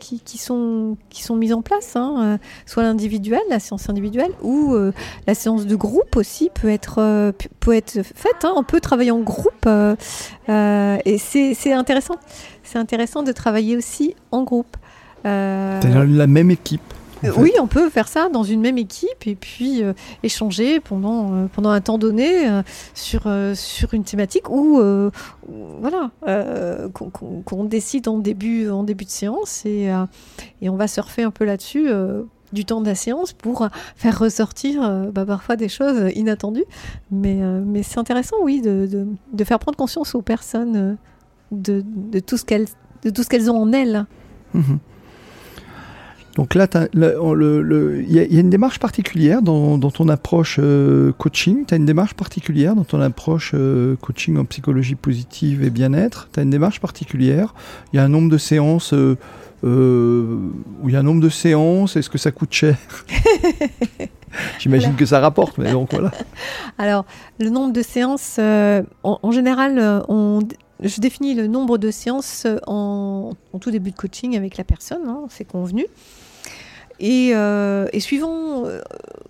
[0.00, 4.32] qui, qui, sont qui sont mises en place, hein, euh, soit l'individuel, la séance individuelle,
[4.42, 4.76] ou
[5.26, 8.44] la séance de groupe aussi peut être peut être faite.
[8.44, 9.68] Hein, on peut travailler en groupe
[10.48, 12.16] et c'est intéressant.
[12.64, 14.76] C'est intéressant de travailler aussi en groupe.
[15.22, 16.82] C'est la même équipe.
[17.36, 21.46] Oui, on peut faire ça dans une même équipe et puis euh, échanger pendant, euh,
[21.52, 22.62] pendant un temps donné euh,
[22.94, 24.80] sur, sur une thématique ou
[25.80, 26.10] voilà,
[26.92, 29.90] qu'on décide en début, en début de séance et,
[30.62, 31.88] et on va surfer un peu là-dessus
[32.52, 36.64] du temps de la séance pour faire ressortir bah, parfois des choses inattendues.
[37.10, 37.34] Mais,
[37.64, 40.96] mais c'est intéressant, oui, de, de, de, faire prendre conscience aux personnes
[41.50, 44.06] de, de tout ce qu'elles ont en elles.
[44.54, 44.76] Mmh
[46.36, 51.64] donc là, il y, a une démarche particulière dans, ton approche euh, coaching.
[51.64, 56.28] Tu as une démarche particulière dans ton approche euh, coaching en psychologie positive et bien-être.
[56.32, 57.54] Tu as une démarche particulière.
[57.92, 58.92] Il y a un nombre de séances.
[58.92, 59.16] Euh,
[60.82, 61.96] où il y a un nombre de séances.
[61.96, 62.76] Est-ce que ça coûte cher?
[64.58, 66.10] J'imagine que ça rapporte, mais donc voilà.
[66.78, 67.06] Alors,
[67.38, 70.40] le nombre de séances, en, général, on,
[70.80, 75.22] je définis le nombre de séances en, tout début de coaching avec la personne, hein,
[75.30, 75.86] c'est convenu.
[77.00, 77.32] Et,
[78.00, 78.64] suivant,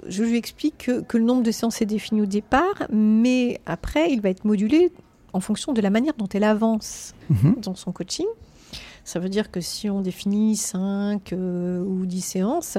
[0.07, 4.21] je lui explique que, le nombre de séances est défini au départ, mais après, il
[4.21, 4.93] va être modulé
[5.33, 7.57] en fonction de la manière dont elle avance mhm.
[7.61, 8.27] dans son coaching.
[9.05, 12.79] Ça veut dire que si on définit 5 euh, ou 10 séances,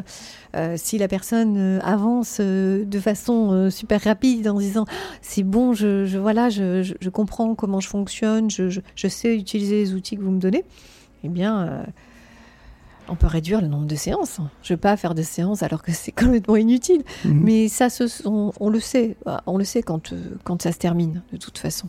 [0.55, 4.85] euh, si la personne euh, avance de façon super rapide en disant
[5.21, 10.21] c'est bon, je, voilà, je, comprends comment je fonctionne, je, sais utiliser les outils que
[10.21, 10.65] vous me donnez,
[11.23, 11.85] eh bien,
[13.07, 14.39] on peut réduire le nombre de séances.
[14.63, 17.03] Je ne vais pas faire de séances alors que c'est complètement inutile.
[17.23, 17.41] Mhm.
[17.43, 17.87] Mais ça,
[18.25, 19.17] on, le sait.
[19.45, 20.13] On le sait quand,
[20.43, 21.87] quand ça se termine, de toute façon.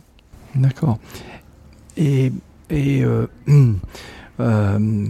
[0.55, 0.99] D'accord.
[1.97, 2.31] Et,
[2.69, 3.27] et euh,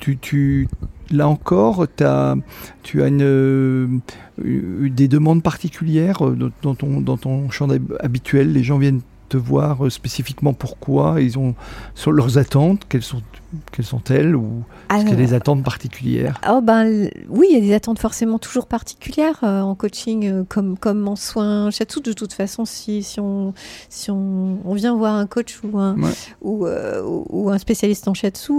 [0.00, 0.68] tu, tu,
[1.10, 2.36] là encore, as,
[2.82, 3.88] tu as une, euh,
[4.38, 7.68] des demandes particulières euh, dans ton, dans ton champ
[8.00, 8.52] habituel?
[8.52, 9.02] Les gens viennent
[9.34, 11.56] te voir spécifiquement pourquoi ils ont
[11.96, 12.82] sur leurs attentes.
[12.88, 13.20] Quelles sont
[13.72, 16.40] quelles sont-elles ou est-ce qu'il y a des attentes particulières?
[16.48, 20.44] oh ben, Oui, il y a des attentes forcément toujours particulières euh, en coaching euh,
[20.48, 22.00] comme, comme en soins shiatsu.
[22.00, 23.54] De toute façon, si, si, on,
[23.88, 25.96] si on, on vient voir un coach ou un,
[26.42, 28.52] ou, euh, ou, un spécialiste en shiatsu,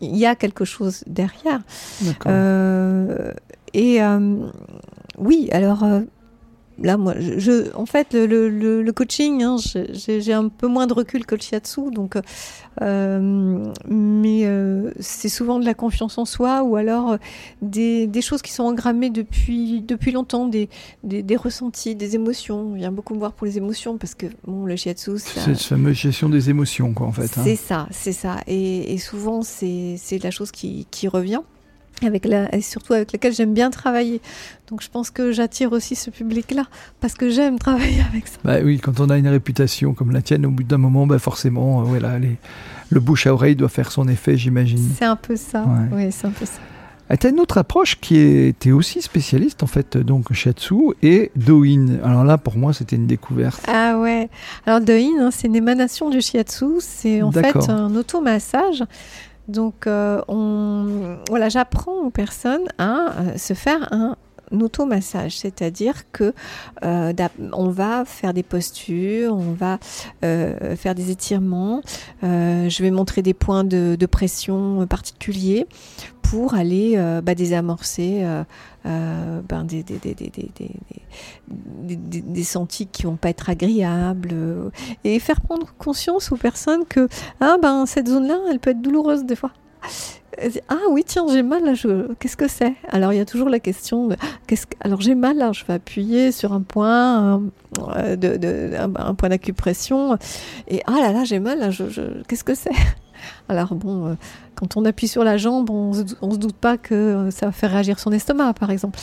[0.00, 1.60] il y a quelque chose derrière.
[3.74, 4.00] et
[5.18, 5.84] oui, alors
[6.82, 9.56] là, moi, je, en fait, le, le, coaching, hein,
[10.02, 12.16] j'ai un peu moins de recul que le shiatsu, donc,
[12.82, 17.16] euh, mais euh, c'est souvent de la confiance en soi ou alors euh,
[17.62, 20.68] des, des, choses qui sont engrammées depuis, depuis longtemps, des,
[21.02, 22.72] des, des, ressentis, des émotions.
[22.72, 25.62] On vient beaucoup me voir pour les émotions parce que bon, le shiatsu, c'est cette
[25.62, 27.38] fameuse gestion des émotions, quoi, en fait.
[27.38, 27.42] Hein.
[27.44, 28.40] C'est ça, c'est ça.
[28.46, 31.40] Et, et souvent, c'est la chose qui, qui revient
[32.02, 34.20] avec la, et surtout avec laquelle j'aime bien travailler.
[34.68, 36.66] Donc je pense que j'attire aussi ce public-là,
[37.00, 38.38] parce que j'aime travailler avec ça.
[38.44, 41.18] Bah oui, quand on a une réputation comme la tienne, au bout d'un moment, bah
[41.18, 42.18] forcément, euh, voilà,
[42.90, 44.90] le bouche à oreille doit faire son effet, j'imagine.
[44.98, 46.60] C'est un peu ça, oui, c'est un peu ça.
[47.08, 51.30] Ah, tu as une autre approche qui était aussi spécialiste en fait, donc Shiatsu et
[51.36, 52.00] Doin.
[52.02, 53.62] Alors là, pour moi, c'était une découverte.
[53.68, 54.28] Ah ouais.
[54.66, 56.80] Alors Doin, hein, c'est une émanation du Shiatsu.
[56.80, 58.82] C'est en fait un automassage
[59.48, 64.16] donc, euh, on, voilà, j'apprends aux personnes à euh, se faire un
[64.52, 66.32] automassage, c'est-à-dire que
[66.84, 67.12] euh,
[67.52, 69.78] on va faire des postures, on va
[70.22, 71.82] faire des étirements,
[72.22, 75.66] je vais montrer des points de, pression particuliers
[76.30, 78.42] pour aller euh, bah, désamorcer euh,
[78.86, 79.40] euh,
[81.82, 84.34] des, sentis qui vont pas être agréables
[85.04, 87.08] et faire prendre conscience aux personnes que
[87.40, 89.52] ah, ben, cette zone-là, elle peut être douloureuse des fois.
[90.68, 91.72] Ah oui, tiens, j'ai mal là,
[92.18, 92.74] qu'est-ce que c'est?
[92.90, 95.74] Alors il y a toujours la question de, qu'est-ce alors j'ai mal là, je vais
[95.74, 97.42] appuyer sur un point,
[97.78, 100.18] de, un, point d'acupression,
[100.68, 101.70] et ah là là, j'ai mal là,
[102.28, 102.70] qu'est-ce que c'est?
[103.48, 104.14] Alors bon, euh,
[104.54, 107.52] quand on appuie sur la jambe, on se, se doute pas que euh, ça va
[107.52, 108.98] faire réagir son estomac, par exemple.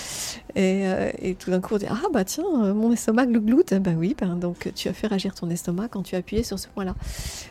[0.56, 3.74] Et, euh, tout d'un coup, on dit ah bah tiens, mon estomac gloute.
[3.74, 6.60] Ben oui, ben donc tu as fait réagir ton estomac quand tu as appuyé sur
[6.60, 6.96] ce point-là.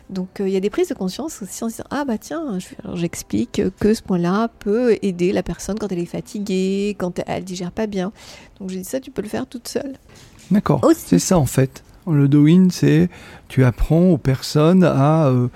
[0.09, 2.57] Donc il y a des prises de conscience aussi en se disant ah bah tiens,
[2.93, 7.71] j'explique que ce point-là peut aider la personne quand elle est fatiguée, quand elle digère
[7.71, 8.11] pas bien.
[8.59, 9.93] Donc je dis ça, tu peux le faire toute seule.
[10.51, 10.81] D'accord.
[10.95, 11.83] C'est ça en fait.
[12.09, 13.09] Le Doin, c'est
[13.47, 15.47] tu apprends aux personnes à, euh,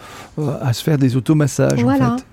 [0.61, 1.83] à se faire des automassages.
[1.83, 2.25] En fait.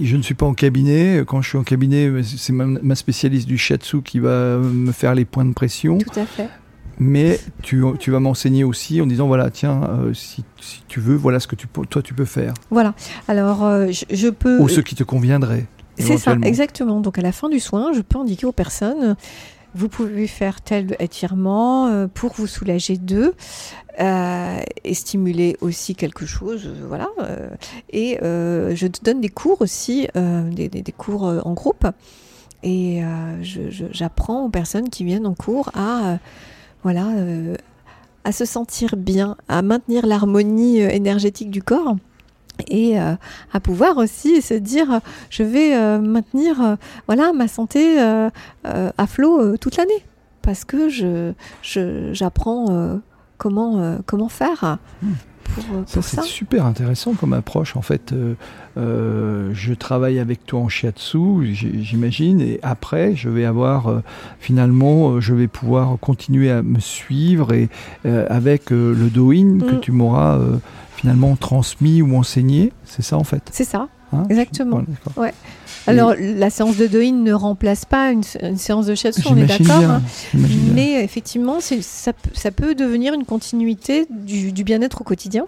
[0.00, 1.22] Je ne suis pas en cabinet.
[1.26, 5.24] Quand je suis en cabinet, c'est ma, spécialiste du shiatsu qui va me faire les
[5.24, 5.98] points de pression.
[5.98, 6.48] Tout à fait.
[7.00, 11.14] Mais tu, tu vas m'enseigner aussi en disant voilà, tiens, euh, si, si, tu veux,
[11.14, 12.54] voilà ce que tu, toi tu peux faire.
[12.70, 12.94] Voilà.
[13.28, 14.58] Alors, euh, je, peux.
[14.58, 15.66] Ou ce qui te conviendrait.
[15.96, 17.00] C'est ça, exactement.
[17.00, 19.16] Donc, à la fin du soin, je peux indiquer aux personnes
[19.78, 23.34] vous pouvez faire tel étirement euh, pour vous soulager d'eux
[24.00, 27.08] euh, et stimuler aussi quelque chose, euh, voilà.
[27.90, 31.86] et je donne des cours aussi, des, cours en groupe,
[32.62, 33.02] et
[33.92, 36.18] j'apprends aux personnes qui viennent en cours à,
[36.82, 37.08] voilà,
[38.24, 41.96] à se sentir bien, à maintenir l'harmonie énergétique du corps
[42.66, 43.14] et euh,
[43.52, 49.56] à pouvoir aussi se dire je vais euh, maintenir euh, voilà ma santé à flot
[49.56, 50.04] toute l'année.
[50.42, 51.32] Parce que je
[52.12, 53.00] j'apprends
[53.36, 54.78] comment comment faire
[55.86, 57.76] ça, c'est super intéressant comme approche.
[57.76, 58.14] En fait,
[58.76, 64.02] je travaille avec toi en shiatsu, j'imagine, et après, je vais avoir
[64.38, 67.68] finalement, je vais pouvoir continuer à me suivre et
[68.04, 69.80] avec le doin que hmm.
[69.80, 70.38] tu m'auras
[70.96, 73.42] finalement transmis ou enseigné, c'est ça en fait?
[73.52, 74.82] C'est ça, hein exactement.
[75.16, 75.32] Ouais.
[75.86, 78.22] Alors, la séance de Doin ne remplace pas une,
[78.56, 79.82] séance de shiatsu, on est d'accord.
[79.82, 80.02] Hein.
[80.74, 85.46] mais effectivement, ça, ça, peut devenir une continuité du, du bien-être au quotidien.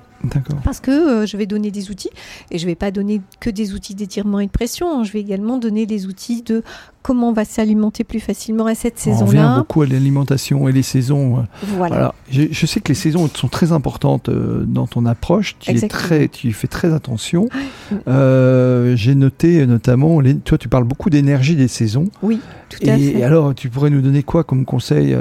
[0.65, 2.11] Parce que euh, je vais donner des outils,
[2.51, 5.05] et je ne vais pas donner que des outils d'étirement et de pression, hein.
[5.05, 6.63] je vais également donner des outils de
[7.03, 9.23] comment on va s'alimenter plus facilement à cette saison-là.
[9.23, 11.39] On revient beaucoup à l'alimentation et les saisons.
[11.39, 11.43] Euh.
[11.63, 12.15] Voilà.
[12.31, 16.29] Je, sais que les saisons sont très importantes euh, dans ton approche, tu, es très,
[16.29, 17.49] tu fais très attention.
[18.07, 22.11] J'ai noté notamment, les, toi tu parles beaucoup d'énergie des saisons.
[22.23, 23.19] Oui, tout à fait.
[23.19, 25.17] Et alors tu pourrais nous donner quoi comme conseil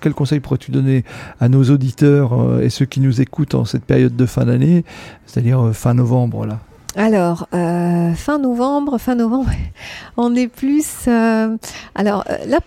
[0.00, 1.04] Quel conseil pourrais-tu donner
[1.40, 4.84] à nos auditeurs et ceux qui nous écoutent en cette période de fin d'année,
[5.26, 6.60] c'est-à-dire euh, fin novembre là
[6.96, 9.50] alors, euh, fin novembre, fin novembre,
[10.16, 10.86] on est plus.
[11.08, 11.56] Euh,
[11.96, 12.60] alors là,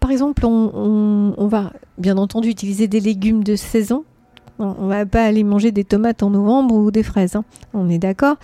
[0.00, 4.04] par exemple, on, va bien entendu utiliser des légumes de saison.
[4.58, 7.36] On, ne va pas aller manger des tomates en novembre ou des fraises.
[7.36, 7.44] Hein.
[7.74, 8.36] On est d'accord.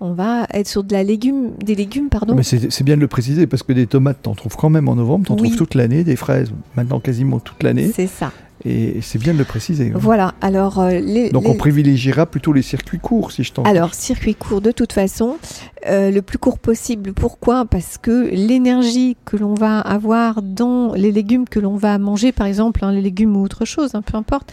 [0.00, 2.34] On va être sur de la légume, des légumes, pardon.
[2.34, 4.96] Mais c'est bien de le préciser parce que des tomates, t'en trouves quand même en
[4.96, 5.26] novembre.
[5.26, 6.04] T'en trouves toute l'année.
[6.04, 7.90] Des fraises, maintenant quasiment toute l'année.
[7.94, 8.32] C'est ça.
[8.64, 9.90] Et c'est bien de le préciser.
[9.94, 9.98] Hein.
[9.98, 10.34] Voilà.
[10.42, 13.62] Alors, euh, Donc on privilégiera plutôt les circuits courts, si je t'en.
[13.62, 15.38] Alors circuits courts de toute façon,
[15.86, 17.14] euh, le plus court possible.
[17.14, 17.64] Pourquoi?
[17.64, 22.46] Parce que l'énergie que l'on va avoir dans les légumes que l'on va manger, par
[22.46, 24.52] exemple, hein, les légumes ou autre chose, hein, peu importe,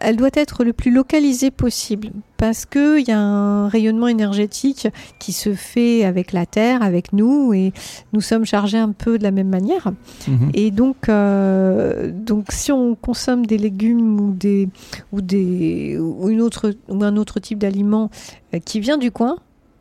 [0.00, 5.32] elle doit être le plus localisée possible parce qu'il y a un rayonnement énergétique qui
[5.32, 7.72] se fait avec la Terre, avec nous, et
[8.12, 9.92] nous sommes chargés un peu de la même manière.
[10.28, 10.50] Mhm.
[10.54, 14.68] Et donc, euh, donc, si on consomme des légumes ou, des,
[15.12, 18.10] ou, des, ou, une autre, ou un autre type d'aliment
[18.54, 19.36] euh, qui vient du coin,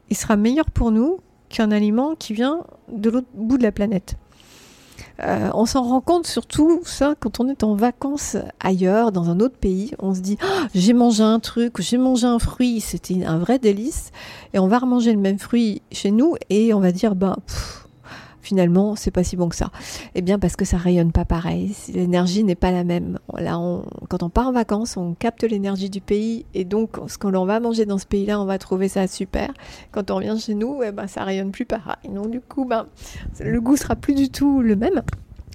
[0.10, 1.18] il sera meilleur pour nous
[1.50, 2.60] qu'un aliment qui vient
[2.92, 4.16] de l'autre bout de la planète.
[5.24, 9.40] Euh, on s'en rend compte surtout ça quand on est en vacances ailleurs, dans un
[9.40, 9.92] autre pays.
[10.00, 13.60] On se dit ah, j'ai mangé un truc, j'ai mangé un fruit, c'était un vrai
[13.60, 14.12] délice.
[14.54, 17.38] Et on va remanger le même fruit chez nous et on va dire bah
[18.46, 19.72] finalement c'est pas si bon que ça.
[20.14, 23.20] Eh bien parce que ça rayonne pas pareil, l'énergie n'est pas la même.
[23.38, 23.60] Là,
[24.10, 27.60] quand on part en vacances, on capte l'énergie du pays et donc ce qu'on va
[27.60, 29.52] manger dans ce pays-là, on va trouver ça super.
[29.92, 32.10] Quand on revient chez nous, eh ben ça rayonne plus pareil.
[32.10, 32.86] Donc du coup, ben
[33.40, 35.02] le goût sera plus du tout le même.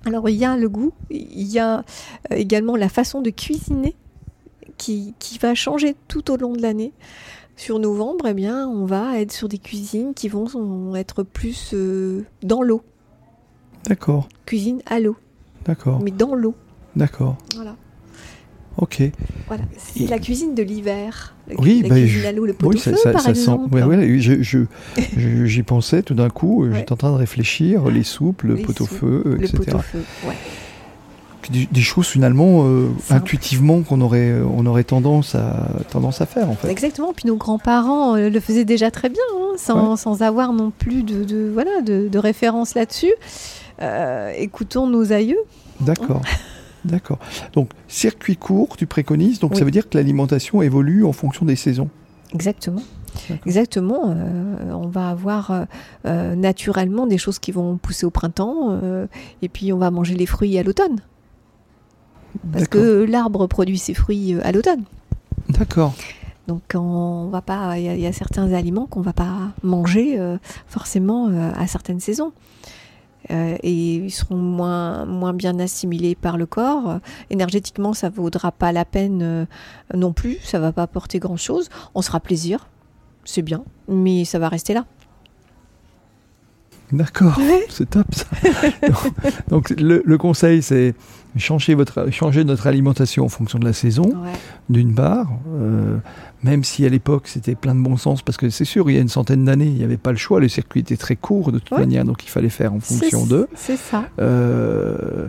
[0.06, 3.94] Alors il y a le goût, il y a euh, également la façon de cuisiner
[4.78, 6.92] qui, qui va changer tout au long de l'année
[7.60, 12.24] sur novembre, eh bien, on va être sur des cuisines qui vont être plus euh,
[12.42, 12.82] dans l'eau.
[13.86, 14.28] D'accord.
[14.46, 15.16] Cuisine à l'eau.
[15.66, 16.00] D'accord.
[16.02, 16.54] Mais dans l'eau.
[16.96, 17.36] D'accord.
[17.54, 17.76] Voilà.
[18.78, 19.02] Ok.
[19.46, 21.34] Voilà, c'est la cuisine de l'hiver.
[21.58, 23.78] Oui, la bah, cuisine à l'eau, le pot oui, ça, par ça exemple.
[23.78, 23.84] Sent...
[23.84, 24.64] Ouais, je,
[25.44, 26.66] j'y pensais tout d'un coup.
[26.72, 29.52] J'étais en train de réfléchir les soupes, le pot-au-feu, etc.
[29.52, 30.36] Le pot-au-feu, ouais
[31.48, 36.50] des, choses finalement euh, intuitivement qu'on aurait, euh, on aurait tendance à, tendance à faire
[36.50, 36.68] en fait.
[36.68, 40.70] Exactement, puis nos grands-parents euh, le faisaient déjà très bien, hein, sans, sans, avoir non
[40.70, 43.12] plus de, de voilà, de, de référence là-dessus.
[44.36, 45.40] écoutons nos aïeux.
[45.80, 46.22] D'accord.
[46.84, 47.18] D'accord.
[47.52, 51.56] Donc, circuit court, tu préconises, donc ça veut dire que l'alimentation évolue en fonction des
[51.56, 51.90] saisons.
[52.32, 52.82] Exactement.
[53.44, 54.16] Exactement.
[54.70, 55.66] on va avoir
[56.06, 58.80] naturellement des choses qui vont pousser au printemps,
[59.42, 61.00] et puis on va manger les fruits à l'automne.
[62.52, 64.84] Parce que l'arbre produit ses fruits euh, à l'automne.
[65.48, 65.94] D'accord.
[66.46, 71.28] Donc on va pas, il y, a certains aliments qu'on va pas manger euh, forcément
[71.28, 72.32] euh, à certaines saisons.
[73.28, 76.98] et ils seront moins, moins bien assimilés par le corps.
[77.28, 79.46] Énergétiquement, ça vaudra pas la peine
[79.94, 80.38] non plus.
[80.42, 81.68] Ça va pas apporter grand chose.
[81.94, 82.66] On sera plaisir,
[83.24, 84.86] c'est bien, mais ça va rester là.
[86.92, 88.26] D'accord, c'est top ça.
[89.48, 90.94] Donc le, conseil, c'est
[91.36, 94.12] changer, votre, changer notre alimentation en fonction de la saison,
[94.68, 95.98] d'une part, euh,
[96.42, 98.98] même si à l'époque c'était plein de bon sens, parce que c'est sûr, il y
[98.98, 101.52] a une centaine d'années, il n'y avait pas le choix, le circuit était très court
[101.52, 103.48] de toute manière, donc il fallait faire en fonction d'eux.
[103.54, 104.08] C'est ça.
[104.20, 105.28] Euh,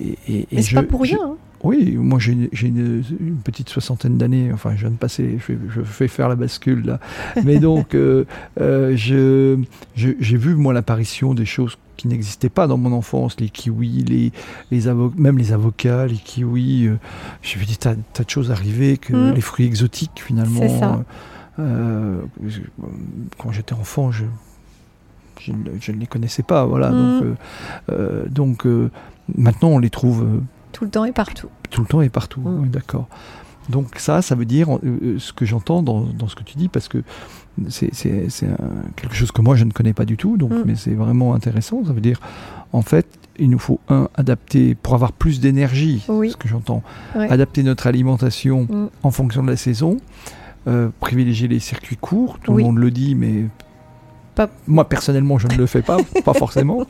[0.00, 1.18] et, et, c'est pas pour rien.
[1.22, 1.36] Hein.
[1.62, 3.02] Oui, moi j'ai une,
[3.44, 6.98] petite soixantaine d'années, enfin je viens de passer, je, fais faire la bascule là.
[7.44, 8.24] Mais donc euh,
[8.60, 14.02] euh, j'ai vu moi l'apparition des choses qui n'existaient pas dans mon enfance, les kiwis,
[14.02, 14.32] les,
[14.72, 16.88] les même les avocats, les kiwis.
[16.88, 16.96] Euh,
[17.42, 19.34] j'ai vu des tas, de choses arriver, que mm.
[19.34, 21.04] les fruits exotiques finalement.
[21.56, 24.24] quand j'étais enfant, je,
[25.38, 25.52] je,
[25.92, 26.90] ne les connaissais pas, voilà.
[26.90, 27.36] Mm.
[28.30, 28.90] Donc, donc
[29.36, 30.26] maintenant on les trouve
[30.72, 31.48] tout le temps et partout.
[31.70, 32.68] Tout le temps et partout, mm.
[32.68, 33.08] d'accord.
[33.68, 36.68] Donc ça, ça veut dire euh, euh, ce que j'entends dans, ce que tu dis,
[36.68, 37.02] parce que
[37.68, 37.90] c'est
[38.96, 40.62] quelque chose que moi je ne connais pas du tout, donc, mm.
[40.66, 41.84] mais c'est vraiment intéressant.
[41.84, 42.20] Ça veut dire,
[42.72, 43.06] en fait,
[43.38, 46.82] il nous faut, un, adapter, pour avoir plus d'énergie, ce que j'entends,
[47.14, 48.88] adapter notre alimentation mm.
[49.02, 49.98] en fonction de la saison,
[50.68, 53.46] euh, privilégier les circuits courts, tout le monde le dit, mais
[54.34, 56.86] Pas- Moi, personnellement, je ne le fais pas, pas forcément.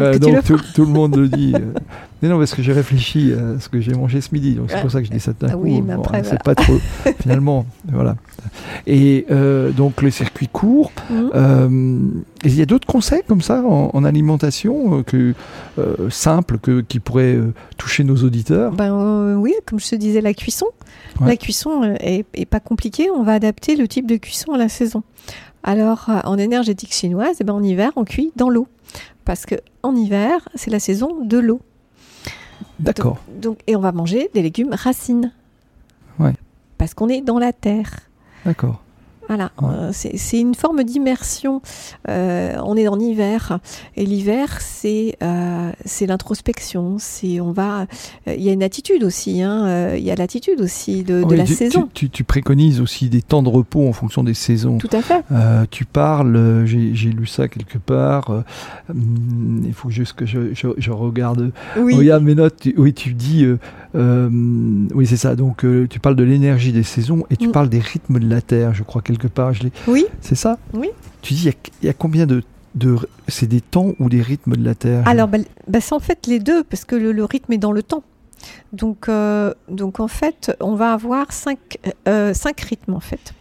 [0.00, 1.52] Euh, donc tout, tout le monde le dit.
[1.54, 1.72] euh.
[2.22, 4.54] Mais non, parce que j'ai réfléchi à ce que j'ai mangé ce midi.
[4.54, 4.80] Donc c'est Ah.
[4.82, 5.62] pour ça que je dis ça d'un Ah coup.
[5.64, 6.74] oui, mais après, c'est pas trop.
[7.20, 8.16] finalement, voilà.
[8.86, 10.92] Et euh, donc le circuit court.
[11.10, 11.98] Euh,
[12.44, 15.34] et il y a d'autres conseils comme ça en, en alimentation euh, que
[15.78, 18.72] euh, simples que qui pourraient euh, toucher nos auditeurs?
[18.72, 20.66] Ben euh, oui, comme je te disais, la cuisson.
[21.20, 21.28] Ouais.
[21.28, 23.08] La cuisson euh, est, est pas compliquée.
[23.10, 25.02] On va adapter le type de cuisson à la saison.
[25.66, 28.68] Alors, euh, en énergétique chinoise, eh ben, en hiver, on cuit dans l'eau.
[29.24, 31.60] Parce que en hiver, c'est la saison de l'eau.
[32.78, 33.18] D'accord.
[33.28, 35.32] Donc, et on va manger des légumes racines.
[36.20, 36.34] Ouais.
[36.78, 37.90] Parce qu'on est dans la terre.
[38.44, 38.80] D'accord.
[39.28, 39.68] Voilà, Ouais.
[39.72, 41.60] Euh, c'est une forme d'immersion.
[42.08, 43.58] Euh, on est en hiver
[43.96, 46.96] et l'hiver c'est euh, c'est l'introspection.
[46.98, 47.86] C'est on va.
[48.28, 49.42] euh, Il y a une attitude aussi.
[49.42, 51.88] hein, euh, Il y a l'attitude aussi de, de la tu, saison.
[51.92, 54.78] Tu, tu- tu préconises aussi des temps de repos en fonction des saisons.
[54.78, 55.22] Tout à fait.
[55.32, 58.30] Euh, tu parles, j'ai lu ça quelque part.
[58.90, 61.50] hum, il faut juste que je, je- je regarde.
[61.76, 61.94] Oui.
[61.94, 62.66] Regarde mes notes.
[62.76, 63.44] oui, tu dis.
[63.96, 64.28] Euh,
[64.94, 65.34] oui, c'est ça.
[65.36, 67.52] Donc, euh, tu parles de l'énergie des saisons et tu Mm.
[67.52, 69.52] parles des rythmes de la Terre, je crois, quelque part.
[69.54, 70.04] Je Oui.
[70.20, 70.58] c'est ça?
[70.74, 70.88] Oui.
[71.22, 72.42] Tu dis, il y a- il y, a combien de.
[72.74, 72.96] de
[73.28, 76.26] c'est des temps ou des rythmes de la Terre Alors, bah, bah, c'est en fait
[76.26, 78.04] les deux, parce que le, le rythme est dans le temps.
[78.72, 83.32] Donc, euh, donc en fait, on va avoir cinq, euh, cinq rythmes, en fait.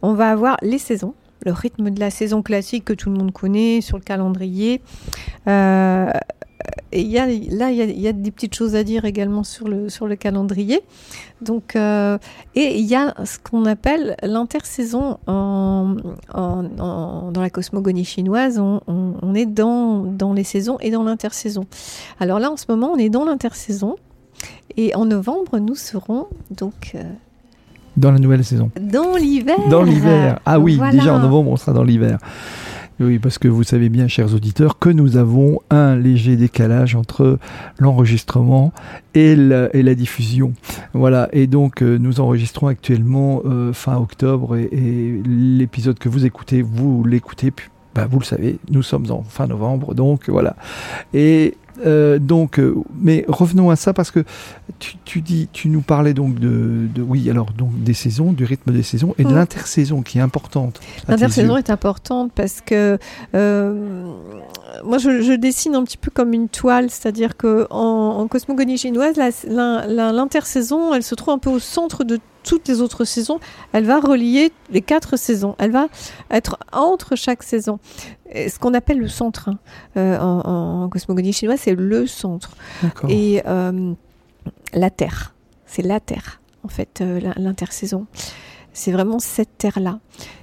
[0.00, 1.14] On va avoir les saisons,
[1.44, 4.80] le rythme de la saison classique que tout le monde connaît sur le calendrier.
[5.48, 6.08] Euh,
[6.92, 8.84] et il y a, là, il y, a, il y a des petites choses à
[8.84, 10.80] dire également sur le, sur le calendrier.
[11.42, 12.16] Donc, euh,
[12.54, 15.96] et il y a ce qu'on appelle l'intersaison en,
[16.32, 18.58] en- en- dans la cosmogonie chinoise.
[18.58, 21.64] On, on- on est dans, dans les saisons et dans l'intersaison.
[22.20, 23.96] Alors là, en ce moment, on est dans l'intersaison.
[24.76, 27.02] Et en novembre, nous serons donc euh,
[27.96, 28.70] Dans la nouvelle saison.
[28.80, 29.56] dans l'hiver.
[29.68, 30.40] Dans l'hiver.
[30.46, 30.92] Ah oui, Voilà.
[30.92, 32.18] déjà en novembre, on sera dans l'hiver.
[33.00, 37.38] Oui, parce que vous savez bien, chers auditeurs, que nous avons un léger décalage entre
[37.80, 38.72] l'enregistrement
[39.14, 40.52] et la, diffusion.
[40.92, 46.62] Voilà, et donc euh, nous enregistrons actuellement euh, fin octobre et, l'épisode que vous écoutez,
[46.62, 47.52] vous l'écoutez,
[47.96, 50.54] bah, vous le savez, nous sommes en fin novembre, donc voilà.
[51.12, 51.54] Et
[51.84, 54.24] euh, donc, euh, mais revenons à ça parce que
[54.78, 58.44] tu, tu dis, tu nous parlais donc de, de- oui, alors donc des saisons, du
[58.44, 59.34] rythme des saisons et de Mm.
[59.34, 60.80] l'intersaison qui est importante.
[61.08, 62.98] L'intersaison est importante parce que
[63.34, 64.12] euh,
[64.84, 68.78] moi je, je dessine un petit peu comme une toile, c'est-à-dire que en, en cosmogonie
[68.78, 69.16] chinoise,
[69.48, 73.40] l'intersaison, elle se trouve un peu au centre de toutes les autres saisons.
[73.72, 75.56] Elle va relier les quatre saisons.
[75.58, 75.88] Elle va
[76.30, 77.80] être entre chaque saison.
[78.30, 79.58] Et ce qu'on appelle le centre hein,
[79.96, 82.56] euh, en, cosmogonie chinoise, c'est le centre.
[83.08, 83.92] Et euh,
[84.72, 85.34] la Terre,
[85.66, 88.06] c'est la Terre, en fait, euh, l'intersaison.
[88.76, 90.00] C'est vraiment cette Terre-là.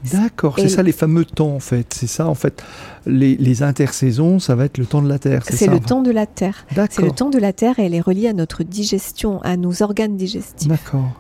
[0.10, 1.94] D'accord, c'est ça les fameux temps en fait.
[1.94, 2.64] C'est ça en fait.
[3.06, 5.44] Les, les intersaisons, ça va être le temps de la Terre.
[5.44, 6.66] C'est le temps de la Terre.
[6.90, 9.84] C'est le temps de la Terre et elle est reliée à notre digestion, à nos
[9.84, 10.70] organes digestifs.
[10.70, 11.12] D'accord.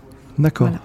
[0.42, 0.68] D'accord.
[0.68, 0.82] Voilà.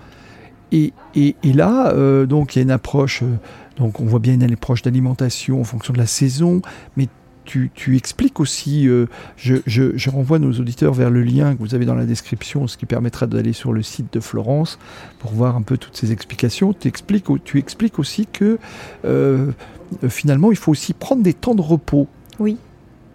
[0.72, 3.22] Et, et, et là, euh, donc il y a une approche.
[3.22, 3.36] euh,
[3.78, 6.60] donc on voit bien une approche d'alimentation en fonction de la saison,
[6.96, 7.08] mais
[7.44, 8.88] tu, tu expliques aussi.
[8.88, 12.04] euh, je, je, je renvoie nos auditeurs vers le lien que vous avez dans la
[12.04, 14.78] description, ce qui permettra d'aller sur le site de Florence
[15.20, 16.72] pour voir un peu toutes ces explications.
[16.72, 18.58] Tu expliques, tu expliques aussi que
[20.08, 22.08] finalement il faut aussi prendre des temps de repos.
[22.40, 22.56] Oui.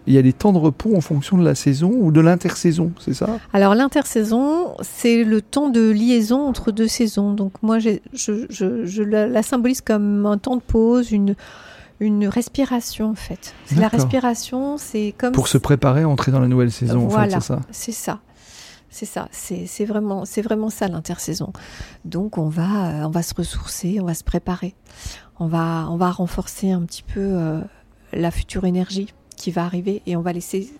[0.06, 2.90] Il y a des temps de repos en fonction de la saison ou de l'intersaison,
[2.98, 3.38] c'est ça?
[3.52, 7.32] Alors l'intersaison, c'est le temps de liaison entre deux saisons.
[7.34, 8.46] Donc moi, je, je-
[8.84, 11.36] je la, symbolise comme un temps de pause, une,
[12.00, 13.54] une respiration en fait.
[13.76, 17.30] La respiration, c'est comme Pour se préparer à entrer dans la nouvelle saison, en fait,
[17.30, 17.60] c'est ça?
[17.70, 18.20] C'est ça.
[18.94, 21.50] C'est ça, c'est vraiment, vraiment ça l'intersaison.
[22.04, 24.74] Donc on va, euh, on va se ressourcer, on va se préparer,
[25.40, 27.60] on va, on va renforcer un petit peu euh,
[28.12, 30.72] la future énergie qui va arriver et on va laisser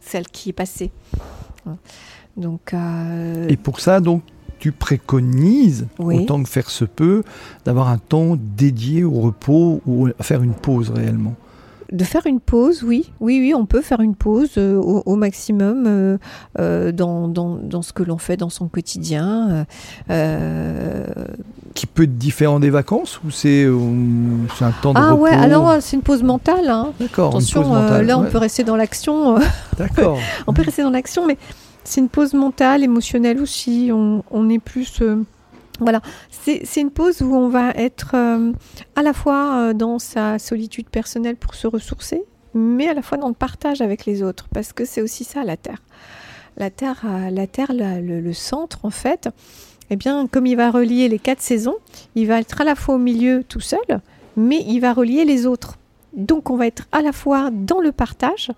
[0.00, 0.90] celle qui est passée.
[2.38, 4.22] Donc euh, Et pour ça, donc,
[4.58, 6.20] tu préconises, Oui.
[6.20, 7.22] autant que faire se peut,
[7.66, 11.34] d'avoir un temps dédié au repos ou à faire une pause réellement.
[11.92, 15.16] de faire une pause, oui, oui, oui, on peut faire une pause euh, au, au
[15.16, 19.66] maximum euh, dans, dans, dans ce que l'on fait dans son quotidien.
[21.76, 23.76] Qui peut être différent des vacances ou c'est euh,
[24.62, 26.68] un temps de Ah repos ouais, alors euh, c'est une pause mentale.
[26.68, 26.92] Hein.
[26.98, 28.30] D'accord, une Attention, euh, là on ouais.
[28.30, 29.38] peut rester dans l'action.
[29.78, 30.18] D'accord.
[30.48, 31.36] on peut rester dans l'action, mais
[31.84, 33.90] c'est une pause mentale, émotionnelle aussi.
[33.92, 35.02] On, on est plus.
[35.78, 36.00] voilà,
[36.30, 38.16] c'est une pause où on va être
[38.96, 42.22] à la fois dans sa solitude personnelle pour se ressourcer,
[42.54, 45.44] mais à la fois dans le partage avec les autres, parce que c'est aussi ça
[45.44, 45.82] la Terre.
[46.56, 49.28] La Terre, la terre la- le, le centre en fait,
[49.90, 51.76] eh bien, comme il va relier les quatre saisons,
[52.14, 54.00] il va être à la fois au milieu tout seul
[54.36, 55.78] mais il va relier les autres.
[56.12, 58.52] Donc on va être à la fois dans le partage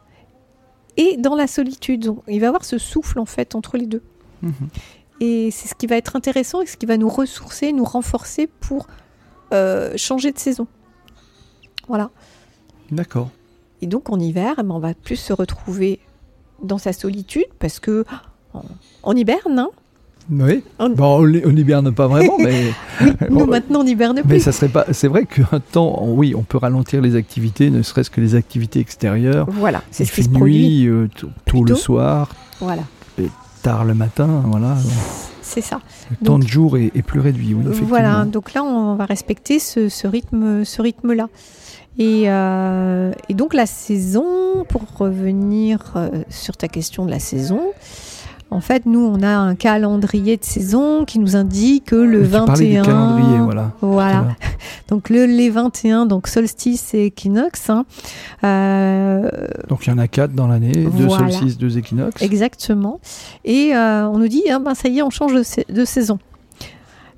[0.96, 2.06] et dans la solitude.
[2.06, 4.02] Donc, il va avoir ce souffle en fait entre les deux.
[4.42, 4.52] Mhm.
[5.20, 8.46] Et c'est ce qui va être intéressant et ce qui va nous ressourcer, nous renforcer
[8.46, 8.86] pour
[9.52, 10.66] euh, changer de saison.
[11.88, 12.10] Voilà.
[12.90, 13.30] D'accord.
[13.80, 16.00] Et donc en hiver, eh ben, on va plus se retrouver
[16.62, 18.04] dans sa solitude parce que
[18.54, 18.62] on,
[19.04, 19.58] on hiberne.
[19.58, 19.70] hein.
[20.30, 20.62] Oui.
[20.78, 22.72] On- Bon, on, li- on hiberne pas vraiment, mais.
[23.30, 24.40] Nous maintenant on hiberne Mais plus.
[24.40, 24.84] ça serait pas.
[24.92, 28.80] C'est vrai qu'un temps, oui, on peut ralentir les activités, ne serait-ce que les activités
[28.80, 29.46] extérieures.
[29.50, 30.84] Voilà, c'est ce qui se produit.
[30.84, 31.08] nuit, euh,
[31.46, 32.82] tôt le soir, Voilà,
[33.62, 34.76] tard le matin, voilà.
[35.42, 35.80] c'est ça.
[36.10, 37.88] Le Donc- temps de jour est, est plus réduit, oui, effectivement.
[37.88, 41.28] Voilà, donc là, on va respecter ce, ce rythme, ce rythme-là.
[42.00, 44.24] Et, euh, et donc la saison,
[44.68, 47.60] pour revenir euh, sur ta question de la saison,
[48.50, 52.28] en fait, nous, on a un calendrier de saison qui nous indique que le tu
[52.30, 52.80] parlais 21...
[52.82, 53.72] du calendrier, voilà.
[53.82, 54.26] Voilà.
[54.88, 57.68] Donc le, les 21, donc solstice et équinoxe.
[57.68, 57.84] hein,
[58.44, 59.28] euh,
[59.68, 61.30] Donc il y en a quatre dans l'année, deux Voilà.
[61.30, 62.22] solstices, deux équinoxes.
[62.22, 63.00] Exactement.
[63.44, 65.84] Et euh, on nous dit, ah ben, ça y est, on change de, sa- de
[65.84, 66.18] saison.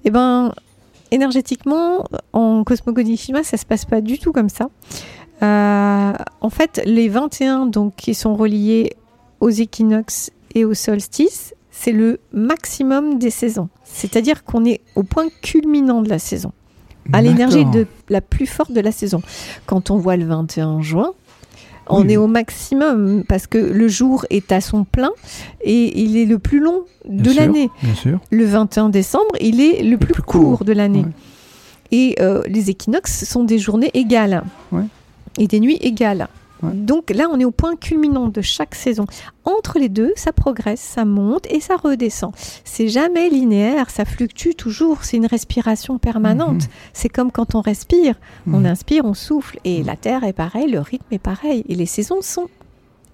[0.04, 0.52] Eh ben,
[1.12, 4.68] énergétiquement, en cosmogonie chinoise, ça se passe pas du tout comme ça.
[5.42, 8.94] Euh, en fait, les 21 donc, qui sont reliés
[9.40, 13.68] aux équinoxes et aux solstices, c'est le maximum des saisons.
[13.84, 16.52] C'est-à-dire qu'on est au point culminant de la saison,
[17.12, 19.22] à l'énergie de la plus forte de la saison.
[19.66, 21.12] Quand on voit le 21 juin,
[21.88, 22.12] on Oui.
[22.12, 25.10] est au maximum parce que le jour est à son plein
[25.62, 27.68] et il est le plus long de l'année.
[27.82, 28.20] Bien sûr.
[28.30, 30.64] Le 21 décembre, il est le, plus, plus court, court.
[30.64, 31.00] de l'année.
[31.00, 31.12] Ouais.
[31.92, 34.84] Et euh, les équinoxes sont des journées égales Ouais.
[35.38, 36.28] et des nuits égales.
[36.62, 36.72] Ouais.
[36.74, 39.06] Donc là, on est au point culminant de chaque saison.
[39.44, 42.32] Entre les deux, ça progresse, ça monte et ça redescend.
[42.64, 45.04] C'est jamais linéaire, ça fluctue toujours.
[45.04, 46.62] C'est une respiration permanente.
[46.64, 46.68] Mhm.
[46.92, 48.14] C'est comme quand on respire.
[48.46, 48.66] On Mhm.
[48.66, 49.58] inspire, on souffle.
[49.64, 51.64] Et la Terre est pareil, le rythme est pareil.
[51.68, 52.48] Et les saisons sont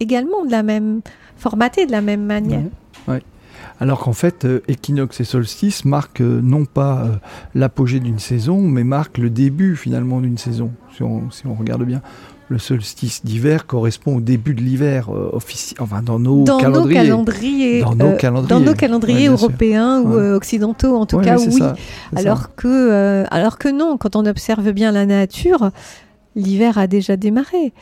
[0.01, 1.01] également de la même
[1.37, 2.63] formatées de la même manière.
[3.09, 3.23] Ouais, ouais.
[3.79, 7.09] Alors qu'en fait, euh, équinoxe et solstice marquent euh, non pas euh,
[7.55, 10.71] l'apogée d'une saison, mais marquent le début finalement d'une saison.
[10.95, 12.01] Si on, si on regarde bien,
[12.49, 16.85] le solstice d'hiver correspond au début de l'hiver euh, offici- enfin dans nos Dans nos
[16.87, 17.81] calendriers.
[17.81, 18.49] Dans nos euh, calendriers.
[18.49, 21.51] dans nos calendriers Ouais, européens ou euh, occidentaux, en tout Ouais, cas, oui.
[21.53, 21.75] ça,
[22.15, 22.21] c'est ça.
[22.21, 25.71] Alors que, euh, alors que non, quand on observe bien la nature,
[26.37, 27.73] l'hiver a déjà démarré.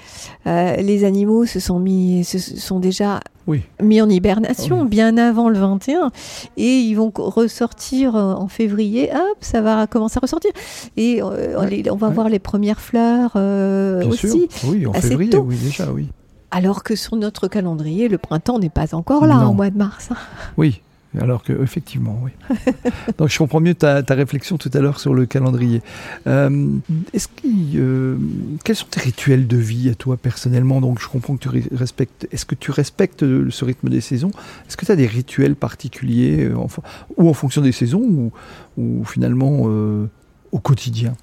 [0.46, 3.60] Euh, les animaux se sont mis, se sont déjà Oui.
[3.82, 4.88] mis en hibernation Oui.
[4.88, 6.10] bien avant le 21
[6.56, 9.10] et ils vont ressortir euh, en février.
[9.12, 10.50] Hop, ça va commencer à ressortir
[10.96, 12.14] et euh, Ouais, les- on va ouais.
[12.14, 14.28] voir les premières fleurs euh, Bien aussi.
[14.28, 14.48] sûr.
[14.70, 15.44] Oui, en assez février, tôt.
[15.46, 16.08] oui déjà, oui.
[16.50, 19.50] Alors que sur notre calendrier, le printemps n'est pas encore là Non.
[19.50, 20.08] au mois de mars.
[20.12, 20.16] hein.
[20.56, 20.80] Oui,
[21.20, 22.30] alors que effectivement, oui.
[23.18, 25.82] Donc je comprends mieux ta, ta réflexion tout à l'heure sur le calendrier.
[26.26, 26.68] Euh,
[27.12, 27.28] est-ce
[27.76, 28.16] euh,
[28.64, 30.80] quels sont tes rituels de vie à toi personnellement?
[30.80, 32.26] Donc je comprends que tu respectes.
[32.32, 34.30] Est-ce que tu respectes le- ce rythme des saisons?
[34.68, 36.68] Est-ce que tu as des rituels particuliers euh, en
[37.16, 38.32] ou en fonction des saisons ou,
[38.76, 40.06] ou finalement euh,
[40.52, 41.14] au quotidien?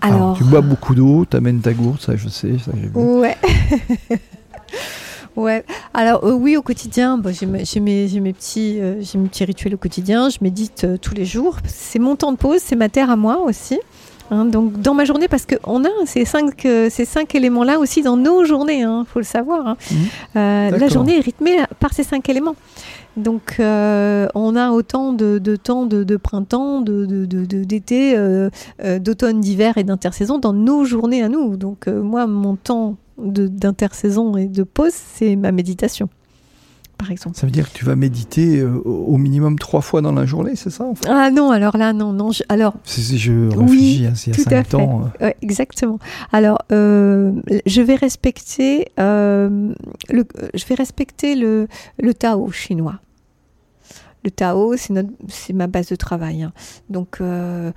[0.00, 2.92] Alors, tu bois beaucoup d'eau, tu amènes ta gourde, ça je sais, ça j'ai vu.
[2.96, 3.36] Ouais.
[5.36, 5.64] ouais.
[5.94, 9.18] Alors euh, oui, au quotidien, bah, j'ai mes, j'ai mes- j'ai mes petits, euh, j'ai
[9.18, 10.28] mes petits rituels au quotidien.
[10.28, 11.56] Je médite euh, tous les jours.
[11.66, 13.78] C'est mon temps de pause, c'est ma terre à moi aussi.
[14.30, 18.16] Hein, donc dans ma journée, parce qu'on a ces cinq, ces cinq éléments-là aussi dans
[18.16, 19.66] nos journées, il faut le savoir.
[19.66, 19.76] hein.
[20.36, 22.56] Euh, la journée est rythmée par ces cinq éléments.
[23.18, 27.04] Donc euh, on a autant de, de temps de, de printemps, de,
[27.64, 28.48] d'été, euh,
[28.82, 31.58] euh, d'automne, d'hiver et d'intersaison dans nos journées à nous.
[31.58, 36.08] Donc moi, mon temps d'intersaison et de pause, c'est ma méditation,
[36.98, 37.36] par exemple.
[37.36, 40.56] Ça veut dire que tu vas méditer euh, au minimum trois fois dans la journée,
[40.56, 41.06] c'est ça en fait?
[41.08, 42.30] Ah non, alors là, non, non.
[42.32, 44.74] je- alors, Si, je Oui, réfléchis, hein, s'il y a tout à cinq fait.
[44.76, 45.10] ans.
[45.20, 45.98] euh, ouais, exactement.
[46.32, 47.32] Alors, euh,
[47.66, 49.74] je vais respecter le,
[50.54, 51.68] je vais respecter le,
[52.00, 52.98] le Tao chinois.
[54.24, 56.44] Le Tao, c'est ma base de travail.
[56.44, 56.52] hein.
[56.88, 57.72] Donc, ce,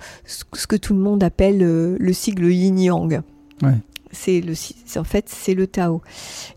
[0.52, 3.20] ce que tout le monde appelle le sigle Yin-Yang.
[3.62, 3.74] Ouais.
[4.12, 4.54] C'est le,
[4.98, 6.02] en fait, c'est le Tao.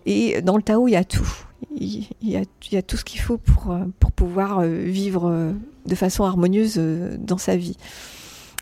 [0.06, 1.30] Et dans le Tao, il y a tout.
[1.76, 3.86] Il y a, tout ce qu'il faut pour, euh,
[4.16, 5.54] pouvoir euh, vivre euh,
[5.86, 6.78] de façon harmonieuse
[7.20, 7.78] dans sa vie.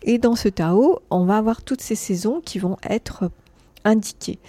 [0.04, 3.32] Et dans ce Tao, on va avoir toutes ces saisons qui vont être
[3.84, 4.40] indiquées.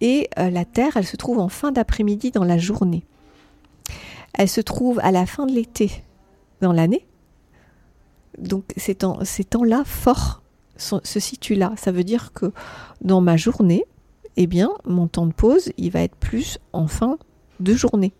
[0.00, 3.04] Et la Terre, elle se trouve en fin d'après-midi dans la journée.
[4.32, 5.90] Elle se trouve à la fin de l'été
[6.60, 7.06] dans l'année.
[8.38, 10.42] Donc ces temps-là forts
[10.76, 11.72] se situent là.
[11.76, 12.52] Ça veut dire que
[13.00, 13.84] dans ma journée,
[14.36, 17.18] eh bien, mon temps de pause, il va être plus en fin
[17.60, 18.12] de journée.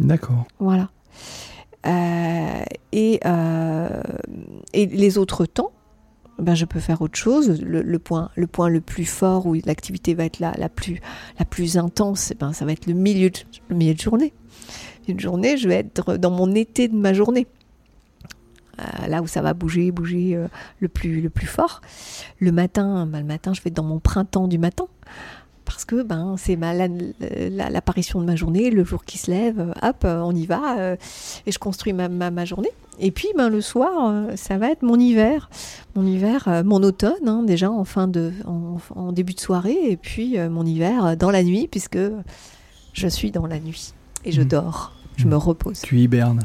[0.00, 0.46] D'accord.
[0.58, 0.90] Voilà.
[1.86, 2.62] Euh,
[2.92, 4.02] et, euh,
[4.72, 5.72] et les autres temps,
[6.38, 7.60] ben, je peux faire autre chose.
[7.62, 11.00] Le, point, le point le plus fort où l'activité va être la, la, plus,
[11.38, 13.38] la plus intense, eh ben, ça va être le milieu de,
[13.68, 14.32] le milieu de journée.
[15.08, 17.46] Une journée, je vais être dans mon été de ma journée.
[18.80, 20.48] Euh, là où ça va bouger, bouger euh,
[20.80, 21.80] le, plus, le plus fort.
[22.38, 24.86] Le matin, ben, le matin, je vais être dans mon printemps du matin
[25.64, 26.56] parce que ben c'est
[27.50, 30.94] l'apparition de ma journée, le jour qui se lève, hop, on y va,
[31.44, 32.70] et je construis ma, ma journée.
[33.00, 35.50] Et puis ben, le soir, euh, ça va être mon hiver.
[35.94, 39.96] Mon hiver, euh, mon automne, hein, déjà en, fin de, en, début de soirée, et
[39.96, 41.98] puis euh, mon hiver dans la nuit, puisque
[42.92, 44.48] je suis dans la nuit et je mmh.
[44.48, 44.92] dors.
[45.18, 45.80] Je me repose.
[45.80, 46.40] Tu hibernes.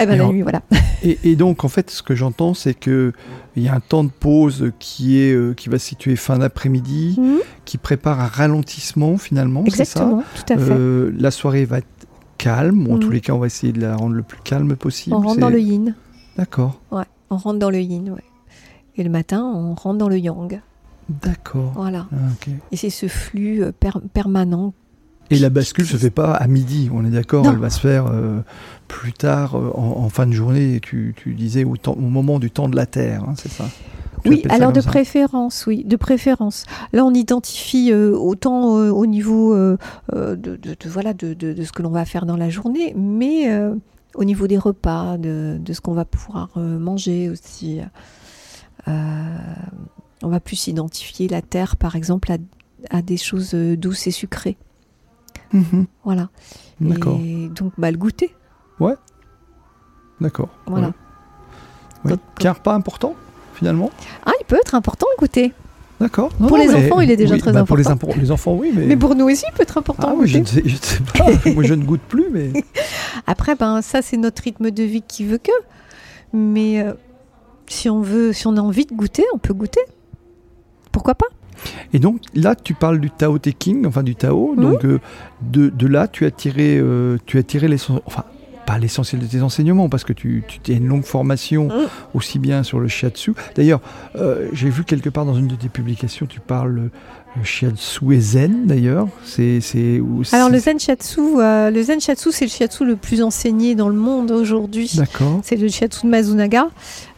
[0.00, 0.62] Eh ben, la nuit, voilà.
[1.02, 3.12] Et, donc, en fait, ce que j'entends, c'est qu'il
[3.56, 7.34] y a un temps de pause qui, est, qui va se situer fin d'après-midi, mmh.
[7.64, 9.64] qui prépare un ralentissement, finalement.
[9.64, 10.42] Exactement, ça?
[10.42, 10.76] Tout à fait.
[11.18, 11.86] la soirée va être
[12.36, 13.12] calme, ou en tous mm.
[13.12, 15.16] les cas, on va essayer de la rendre le plus calme possible.
[15.16, 15.94] On rentre dans le yin.
[16.36, 16.80] D'accord.
[16.90, 18.24] Ouais, on rentre dans le yin, ouais.
[18.96, 20.60] Et le matin, on rentre dans le yang.
[21.08, 21.72] D'accord.
[21.74, 22.06] Voilà.
[22.12, 23.72] Ah, Et c'est ce flux euh,
[24.12, 24.74] permanent.
[25.30, 28.06] Et la bascule se fait pas à midi, on est d'accord, elle va se faire
[28.06, 28.40] euh,
[28.86, 32.68] plus tard, euh, en, fin de journée, tu, tu disais, au, au, moment du temps
[32.68, 33.64] de la Terre, hein, c'est ça
[34.24, 36.64] oui, alors de préférence, oui, de préférence.
[36.92, 39.78] Là, on identifie euh, autant au niveau de,
[40.86, 43.48] voilà de, ce que l'on va faire dans la journée, mais
[44.14, 47.78] au niveau des repas, de, ce qu'on va pouvoir manger aussi.
[48.88, 52.32] on va plus identifier la terre, par exemple,
[52.90, 54.56] à, des choses douces et sucrées.
[55.52, 55.86] Mhm.
[56.04, 56.28] Voilà.
[56.80, 57.18] D'accord.
[57.22, 58.34] Et donc, bah, le goûter.
[58.80, 58.94] Ouais.
[60.20, 60.48] D'accord.
[60.66, 60.92] Voilà.
[62.38, 63.14] Car pas important
[63.54, 63.90] finalement?
[64.24, 65.52] Ah, il peut être important le goûter.
[65.98, 66.28] D'accord.
[66.34, 67.82] Pour les enfants, il est déjà très important.
[67.82, 68.70] Bah, pour les, les, enfants, oui.
[68.74, 68.84] Mais...
[68.84, 70.08] mais pour nous aussi, il peut être important.
[70.10, 71.50] Ah, oui, je ne, sais, je sais pas.
[71.54, 72.26] Moi, je ne goûte plus.
[72.30, 72.52] mais...
[73.26, 75.52] Après, ben, ça, c'est notre rythme de vie qui veut que.
[76.34, 76.92] Mais euh,
[77.66, 79.80] si, on veut, si on a envie de goûter, on peut goûter.
[80.92, 81.28] Pourquoi pas?
[81.92, 84.54] Et donc là, tu parles du Tao Te King, enfin du Tao.
[84.54, 84.60] Mmh.
[84.60, 84.98] Donc euh,
[85.42, 88.24] de, de, là, tu as tiré, euh, tu as tiré les, enfin
[88.66, 91.88] pas l'essentiel de tes enseignements, parce que tu, tu as une longue formation mm.
[92.14, 93.32] aussi bien sur le shiatsu.
[93.54, 93.80] D'ailleurs,
[94.16, 96.90] euh, j'ai vu quelque part dans une de tes publications, tu parles
[97.36, 99.08] le shiatsu et zen d'ailleurs.
[99.24, 100.00] C'est, c'est,
[100.32, 103.88] Alors le zen shiatsu, euh, le zen shiatsu, c'est le shiatsu le plus enseigné dans
[103.88, 104.90] le monde aujourd'hui.
[104.96, 105.40] D'accord.
[105.44, 106.68] C'est le shiatsu de Mazunaga.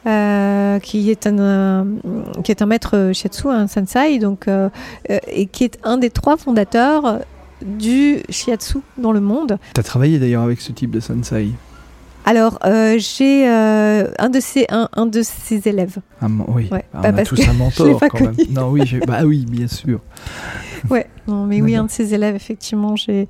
[0.05, 1.87] Qui est un
[2.45, 4.47] qui est un maître shiatsu, un sensei, donc
[5.09, 7.21] et qui est un des trois fondateurs
[7.65, 9.59] du shiatsu dans le monde.
[9.75, 11.51] Tu as travaillé d'ailleurs avec ce type de sensei?
[12.29, 15.97] Alors, euh, j'ai euh, un, de ses, un, un, de ses élèves.
[16.21, 18.35] Ah, oui, ah, on a tous un mentor quand même.
[18.51, 20.01] Non, oui, bah oui, bien sûr.
[20.91, 23.27] Ouais, non, mais oui, un de ses élèves, effectivement, j'ai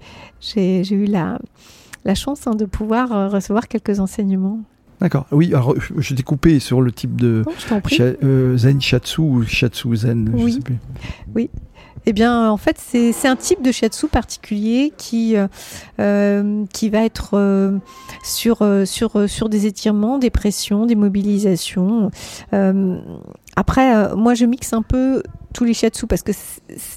[0.90, 1.38] eu la,
[2.04, 4.60] la chance hein, de pouvoir euh, recevoir quelques enseignements.
[5.00, 5.26] D'accord.
[5.30, 7.44] Oui, alors je t'ai coupé sur le type de
[8.56, 10.50] zen shiatsu ou shiatsu zen, oui.
[10.50, 10.78] je sais plus.
[11.34, 11.50] Oui,
[12.10, 15.46] eh bien, en fait, c'est un type de shiatsu particulier qui, euh,
[16.00, 17.76] euh, qui va être euh,
[18.24, 22.10] sur, sur, sur des étirements, des pressions, des mobilisations.
[23.56, 25.22] après, moi, je mixe un peu
[25.52, 26.32] tous les shiatsu parce que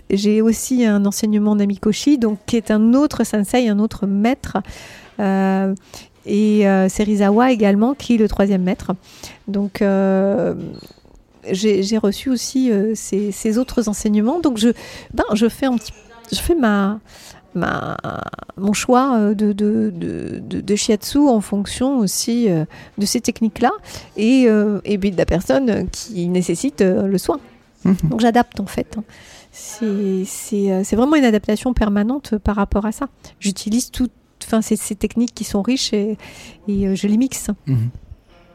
[0.10, 4.60] j'ai aussi un enseignement d'Amikoshi, donc qui est un autre sensei, un autre maître.
[6.26, 8.92] Et Serizawa également, qui est le troisième maître.
[9.48, 9.82] Donc,
[11.50, 14.40] j'ai reçu aussi euh, ces, autres enseignements.
[14.40, 14.70] Donc je,
[15.14, 15.94] ben, je fais un petit,
[16.32, 17.00] je fais ma,
[17.56, 17.98] ma,
[18.58, 22.66] mon choix euh, de, de, de, de, shiatsu en fonction aussi euh,
[22.98, 23.72] de ces techniques-là
[24.18, 24.48] et,
[24.86, 27.40] et de la personne qui nécessite le soin.
[27.86, 27.96] Mhm.
[28.10, 28.98] Donc j'adapte en fait.
[29.52, 33.08] C'est vraiment une adaptation permanente par rapport à ça.
[33.40, 34.12] J'utilise toutes
[34.52, 36.18] enfin, ces, ces, techniques qui sont riches et,
[36.68, 37.50] et je les mixe.
[37.68, 37.90] Mhm.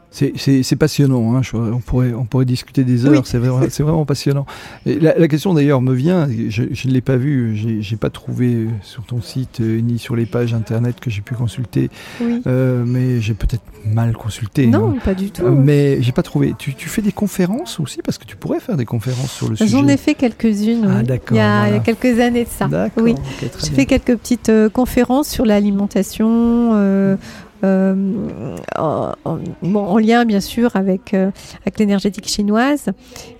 [0.09, 4.45] C'est passionnant, hein, on, pourrait, on pourrait discuter des heures, c'est vraiment, vraiment, passionnant.
[4.85, 9.03] Et la, question d'ailleurs me vient, je, ne l'ai pas vu, j'ai pas trouvé sur
[9.03, 11.89] ton site euh, ni sur les pages internet que j'ai pu consulter,
[12.21, 14.67] euh, mais j'ai peut-être mal consulté.
[14.67, 15.43] Non, pas du tout.
[15.43, 16.55] Euh, mais j'ai pas trouvé.
[16.57, 17.99] Tu, tu, fais des conférences aussi?
[18.01, 19.69] Parce que tu pourrais faire des conférences sur le sujet.
[19.69, 20.87] J'en ai fait quelques-unes.
[20.89, 22.69] Ah, il, y a quelques années de ça.
[22.97, 23.15] Oui.
[23.41, 27.17] j'ai fait quelques petites conférences sur l'alimentation.
[27.63, 31.31] Euh, en, lien bien sûr avec, euh,
[31.61, 32.85] avec l'énergétique chinoise.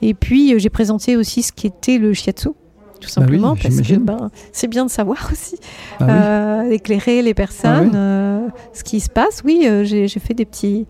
[0.02, 2.50] Et puis euh, j'ai présenté aussi ce qui était le shiatsu
[3.00, 5.58] tout bah simplement parce que ben, c'est bien de savoir aussi
[6.00, 9.44] ah éclairer les personnes ah ce qui se passe.
[9.46, 10.88] Oui j'ai fait des petits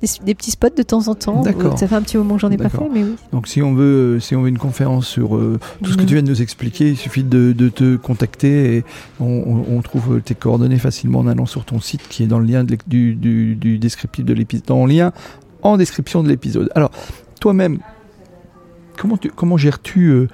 [0.00, 1.42] des, petits spots de temps en temps.
[1.76, 3.16] Ça fait un petit moment que j'en ai pas fait, mais oui.
[3.32, 6.14] Donc si on veut, si on veut une conférence sur euh, tout ce que tu
[6.14, 8.84] viens de nous expliquer, il suffit de, te contacter et
[9.20, 12.64] on, trouve tes coordonnées facilement en allant sur ton site qui est dans le lien
[12.64, 15.12] du, du, descriptif de l'épisode, dans le lien
[15.62, 16.70] en description de l'épisode.
[16.74, 16.90] Alors
[17.40, 17.78] toi-même,
[18.96, 20.28] comment, comment gères-tu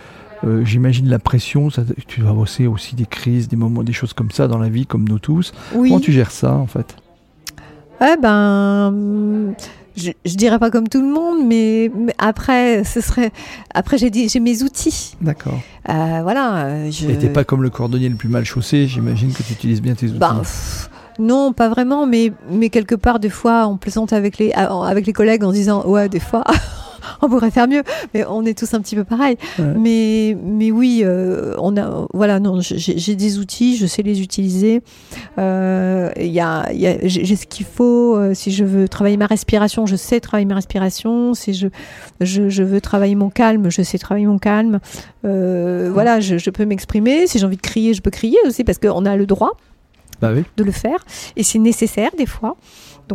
[0.64, 4.32] J'imagine la pression, ça, tu vas bosser aussi des crises, des moments, des choses comme
[4.32, 5.52] ça dans la vie, comme nous tous.
[5.72, 6.96] Comment tu gères ça en fait?
[8.02, 9.54] Eh ben,
[9.96, 13.30] je, je, dirais pas comme tout le monde, mais, après, ce serait.
[13.74, 15.14] Après, j'ai mes outils.
[15.20, 15.60] D'accord.
[15.88, 16.90] Euh, voilà.
[16.90, 17.08] Je...
[17.08, 18.86] Et t'es pas comme le cordonnier le plus mal chaussé.
[18.86, 20.18] J'imagine que tu utilises bien tes outils.
[20.18, 20.42] Ben,
[21.18, 25.12] non, pas vraiment, mais, mais quelque part, des fois, on plaisante avec les, avec les
[25.12, 26.44] collègues en disant, ouais, des fois.
[27.22, 27.82] on pourrait faire mieux,
[28.14, 29.36] mais on est tous un petit peu pareil.
[29.58, 34.82] Mais, mais oui, euh, on a, voilà, non, j'ai des outils, je sais les utiliser.
[35.38, 38.16] Euh, y a, y a j'ai ce qu'il faut.
[38.16, 41.34] Euh, si je veux travailler ma respiration, je sais travailler ma respiration.
[41.34, 41.68] Si je,
[42.20, 44.80] je, je veux travailler mon calme, je sais travailler mon calme.
[45.22, 47.26] voilà, je, je peux m'exprimer.
[47.26, 49.52] Si j'ai envie de crier, je peux crier aussi parce qu'on a le droit.
[50.20, 50.44] Bah oui.
[50.56, 52.56] de le faire et c'est nécessaire des fois.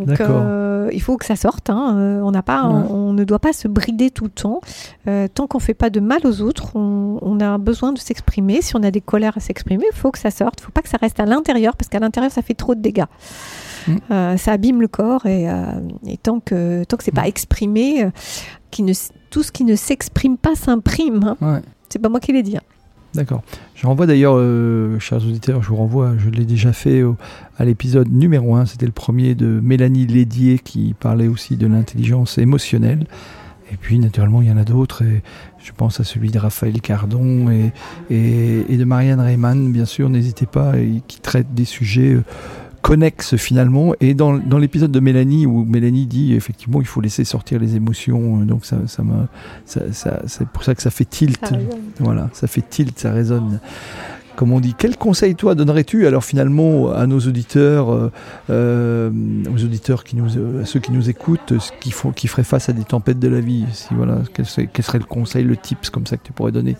[0.05, 1.69] Donc euh, il faut que ça sorte.
[1.69, 1.95] Hein.
[1.97, 4.61] Euh, on n'a pas, on, ne doit pas se brider tout le temps.
[5.07, 8.61] Euh, tant qu'on fait pas de mal aux autres, on, a besoin de s'exprimer.
[8.61, 10.59] Si on a des colères à s'exprimer, il faut que ça sorte.
[10.59, 12.81] Il faut pas que ça reste à l'intérieur parce qu'à l'intérieur ça fait trop de
[12.81, 13.05] dégâts.
[13.87, 14.37] Mm.
[14.37, 15.47] ça abîme le corps et,
[16.21, 17.27] tant que tant que c'est pas mm.
[17.27, 18.09] exprimé,
[18.69, 18.93] qui ne,
[19.29, 21.35] tout ce qui ne s'exprime pas s'imprime.
[21.41, 21.61] Hein.
[21.89, 22.57] C'est pas moi qui l'ai dit.
[22.57, 22.76] Hein.
[23.17, 23.41] D'accord.
[23.73, 27.03] Je renvoie d'ailleurs, euh, chers auditeurs, je vous renvoie, je l'ai déjà fait
[27.57, 32.37] à l'épisode numéro 1, c'était le premier de Mélanie Lédier qui parlait aussi de l'intelligence
[32.37, 33.07] émotionnelle.
[33.71, 35.03] Et puis naturellement, il y en a d'autres,
[35.57, 40.73] je pense à celui de Raphaël Cardon et, de Marianne Reyman, bien sûr, n'hésitez pas,
[41.07, 42.13] qui traite des sujets.
[42.13, 42.23] Euh,
[42.81, 43.93] connexe finalement.
[43.99, 47.75] Et dans, dans l'épisode de Mélanie, où Mélanie dit effectivement il faut laisser sortir les
[47.75, 49.03] émotions, euh, donc ça, ça,
[49.91, 51.53] ça, c'est pour ça que ça fait tilt.
[51.99, 53.59] voilà, ça fait tilt, ça résonne.
[54.37, 58.11] Comme on dit, quel conseil toi donnerais-tu alors finalement à nos auditeurs, euh,
[58.51, 59.09] euh,
[59.51, 62.73] aux auditeurs qui nous, à ceux qui nous écoutent, qui font, qui feraient face à
[62.73, 63.65] des tempêtes de la vie?
[63.73, 66.51] Si voilà, quel serait, quel serait le conseil, le tips comme ça que tu pourrais
[66.51, 66.77] donner?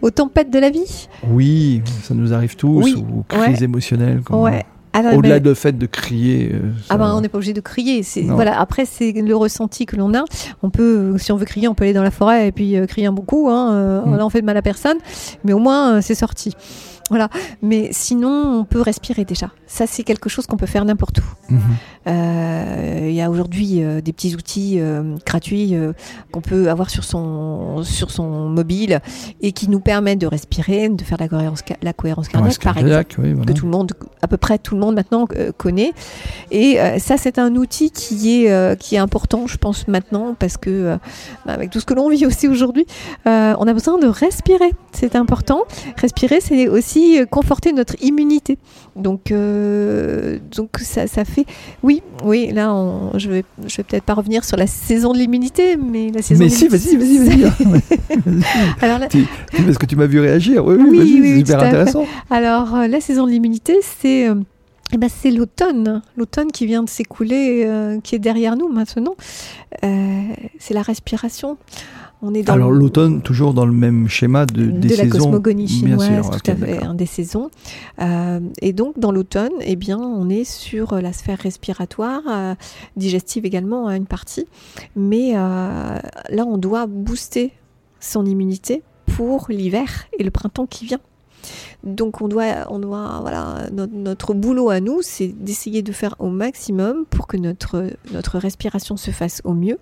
[0.00, 1.08] Aux tempêtes de la vie?
[1.28, 3.04] Oui, ça nous arrive tous, oui.
[3.18, 4.20] aux crises émotionnelles.
[4.20, 4.64] Comme ouais.
[5.14, 6.52] Au-delà du fait de crier.
[6.52, 8.04] Euh, ah ben, on n'est pas obligé de crier.
[8.28, 8.58] Voilà.
[8.60, 10.24] Après, c'est le ressenti que l'on a.
[10.62, 12.86] On peut, si on veut crier, on peut aller dans la forêt et puis euh,
[12.86, 13.48] crier un bon coup.
[13.50, 14.16] Hein, euh, mm.
[14.16, 14.98] Là, on fait de mal à personne,
[15.44, 16.54] mais au moins, c'est sorti.
[17.10, 17.28] Voilà.
[17.62, 19.50] Mais sinon, on peut respirer déjà.
[19.66, 21.54] Ça, c'est quelque chose qu'on peut faire n'importe où.
[21.54, 21.60] Mhm.
[22.06, 25.74] Euh, il y a aujourd'hui euh, des petits outils euh, gratuits
[26.30, 29.00] qu'on peut avoir sur son, sur son mobile
[29.40, 33.44] et qui nous permettent de respirer, de faire la cohérence, la cohérence cardiaque, par exemple,
[33.44, 33.92] que tout le monde,
[34.22, 35.26] à peu près tout le monde maintenant
[35.56, 35.92] connaît.
[36.50, 40.98] Et ça, c'est un outil qui est, qui est important, je pense, maintenant, parce que
[41.44, 42.86] bah, avec tout ce que l'on vit aussi aujourd'hui,
[43.24, 43.30] on
[43.66, 44.72] a besoin de respirer.
[44.92, 45.62] C'est important.
[45.96, 48.58] Respirer, c'est aussi conforter notre immunité.
[48.96, 51.44] Donc, euh, donc ça, ça, fait.
[51.82, 52.50] Oui, oui.
[52.52, 56.10] Là, on, je vais, je vais peut-être pas revenir sur la saison de l'immunité, mais
[56.10, 56.42] la saison.
[56.42, 57.44] Mais si, vas-y, vas-y, vas-y.
[58.80, 59.08] Alors là...
[59.52, 60.64] parce que tu m'as vu réagir.
[60.64, 62.06] Oui, oui, oui, oui c'est super intéressant.
[62.30, 64.28] Alors euh, la saison de l'immunité, c'est.
[64.28, 64.34] Euh,
[64.92, 67.68] eh ben, c'est l'automne, l'automne qui vient de s'écouler,
[68.04, 69.16] qui est derrière nous maintenant.
[69.82, 71.58] c'est la respiration.
[72.46, 76.54] Alors l'automne, toujours dans le même schéma de, des de la cosmogonie chinoise, tout à
[76.54, 77.50] fait, des saisons.
[78.00, 82.54] Euh, et donc dans l'automne, eh bien, on est sur la sphère respiratoire, euh,
[82.96, 84.46] digestive également à une partie,
[84.96, 85.98] mais euh,
[86.30, 87.52] là on doit booster
[88.00, 88.82] son immunité
[89.16, 91.00] pour l'hiver et le printemps qui vient.
[91.84, 96.16] Donc on doit, on doit, voilà, notre, notre boulot à nous, c'est d'essayer de faire
[96.18, 99.78] au maximum pour que notre, notre respiration se fasse au mieux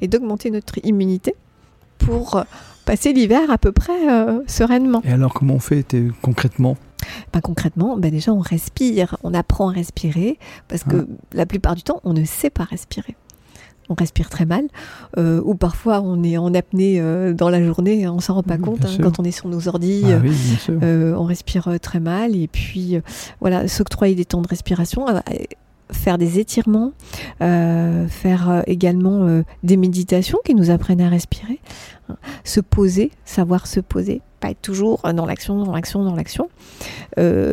[0.00, 1.34] et d'augmenter notre immunité
[1.98, 2.42] pour
[2.88, 5.02] passer l'hiver à peu près euh, sereinement.
[5.04, 6.78] Et alors comment on fait concrètement?
[7.34, 10.38] Ben, concrètement, ben déjà on respire, on apprend à respirer
[10.68, 11.14] parce que ah.
[11.34, 13.14] la plupart du temps on ne sait pas respirer.
[13.90, 14.64] On respire très mal,
[15.18, 18.58] euh, ou parfois on est en apnée euh, dans la journée, on s'en rend pas
[18.58, 22.98] compte hein, quand on est sur nos ordi, ah on respire très mal et puis
[23.40, 25.06] voilà, s'octroyer des temps de respiration
[25.92, 26.92] faire des étirements,
[27.42, 31.60] euh, faire euh, également euh, des méditations qui nous apprennent à respirer,
[32.08, 32.16] hein.
[32.44, 36.48] se poser, savoir se poser, pas être toujours dans l'action, dans l'action, dans l'action,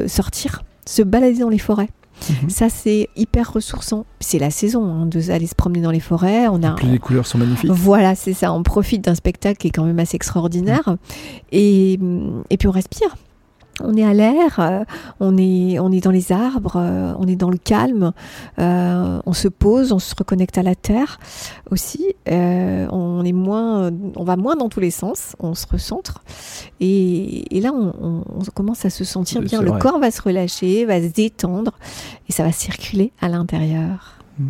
[0.08, 1.90] sortir, se balader dans les forêts.
[2.30, 2.50] Mhm.
[2.50, 4.06] Ça, c'est hyper ressourçant.
[4.22, 6.48] C'est la saison hein, de aller se promener dans les forêts.
[6.48, 7.70] On a, les couleurs sont magnifiques.
[7.70, 8.54] Voilà, c'est ça.
[8.54, 10.96] On profite d'un spectacle qui est quand même assez extraordinaire.
[11.52, 12.00] Et,
[12.50, 13.16] et puis on respire
[13.82, 14.84] on est à l'air, euh,
[15.20, 18.14] on, est, on est dans les arbres, euh, on est dans le calme,
[18.60, 21.20] euh, on se pose, on se reconnecte à la terre
[21.72, 22.16] aussi.
[22.28, 26.24] on est moins, on va moins dans tous les sens, on se recentre
[26.80, 28.24] et, là on,
[28.54, 29.62] commence à se sentir bien.
[29.62, 31.72] Le corps va se relâcher, va se détendre
[32.30, 34.20] et ça va circuler à l'intérieur.
[34.40, 34.46] Mmh.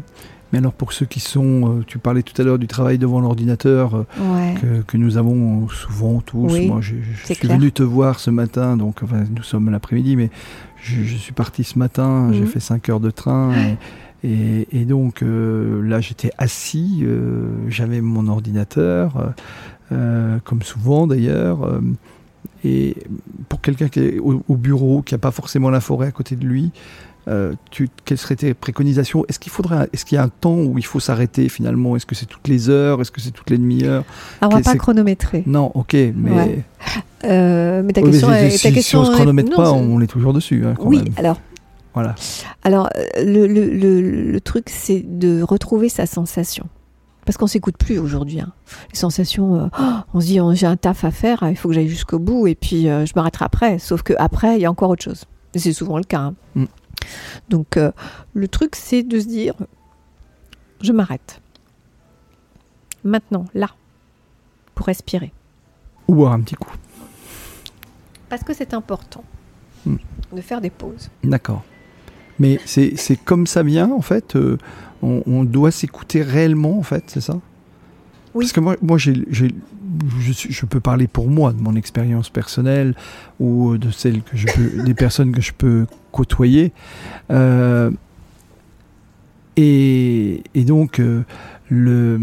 [0.56, 3.20] Mais alors pour ceux qui sont, euh, tu parlais tout à l'heure du travail devant
[3.20, 4.54] l'ordinateur euh, Ouais.
[4.62, 6.48] que, que nous avons souvent tous.
[6.54, 6.96] Oui, Moi, je,
[7.26, 7.58] suis clair.
[7.58, 10.30] venu te voir ce matin, donc enfin, nous sommes l'après-midi, mais
[10.82, 12.48] je, je suis parti ce matin, j'ai Mhm.
[12.48, 13.52] fait 5 heures de train.
[14.24, 19.26] Et, et- et donc euh, là, j'étais assis, euh, j'avais mon ordinateur, euh,
[19.92, 21.66] euh, comme souvent d'ailleurs.
[21.66, 21.82] euh,
[22.64, 22.96] et
[23.50, 26.38] pour quelqu'un qui est au, au bureau, qui n'a pas forcément la forêt à côté
[26.38, 26.72] de lui,
[27.28, 29.26] euh, tu, quelles seraient tes préconisations?
[29.28, 31.96] Est-ce qu'il faudrait, est-ce qu'il y a un temps où il faut s'arrêter finalement?
[31.96, 33.02] Est-ce que c'est toutes les heures?
[33.02, 34.04] Est-ce que c'est toutes les demi-heures?
[34.42, 35.44] On va pas chronométrer.
[35.48, 36.64] Non, ok, mais, Ouais.
[37.24, 39.50] Euh, mais ta Oui, mais question, si, est, si- ta si question on se chronomètre
[39.50, 40.64] non, pas, on est toujours dessus.
[40.66, 41.14] hein, quand Oui, même.
[41.18, 41.40] alors,
[41.96, 42.14] Voilà.
[42.64, 46.68] alors euh, le, le, le, le truc, c'est de retrouver sa sensation.
[47.26, 48.40] Parce qu'on s'écoute plus aujourd'hui.
[48.40, 48.52] hein.
[48.94, 51.70] Les sensations, euh, oh, on se dit oh, j'ai un taf à faire, il faut
[51.70, 53.80] que j'aille jusqu'au bout et puis euh, je m'arrêterai après.
[53.80, 55.24] Sauf que après, il y a encore autre chose.
[55.56, 56.20] Et c'est souvent le cas.
[56.20, 56.34] hein.
[56.54, 56.66] Mm.
[57.50, 57.92] Donc euh,
[58.34, 59.56] le truc, c'est de se dire
[60.82, 61.42] je m'arrête.
[63.04, 63.70] Maintenant, là,
[64.74, 65.32] pour respirer.
[66.08, 66.72] Ou boire un petit coup.
[68.30, 69.24] Parce que c'est important
[69.86, 69.98] Mm.
[70.34, 71.12] de faire des pauses.
[71.24, 71.64] D'accord.
[72.40, 74.36] Mais c'est c'est comme ça vient, en fait.
[74.36, 74.58] euh,
[75.04, 77.40] on, on doit s'écouter réellement, en fait, c'est ça?
[78.40, 79.56] Parce que moi, moi j'ai, j'ai-
[80.20, 82.94] je, suis- je peux parler pour moi, de mon expérience personnelle
[83.40, 86.74] ou de celle que je peux, des personnes que je peux côtoyer.
[87.32, 87.92] Euh,
[89.58, 91.24] et, et donc, euh,
[91.70, 92.20] le,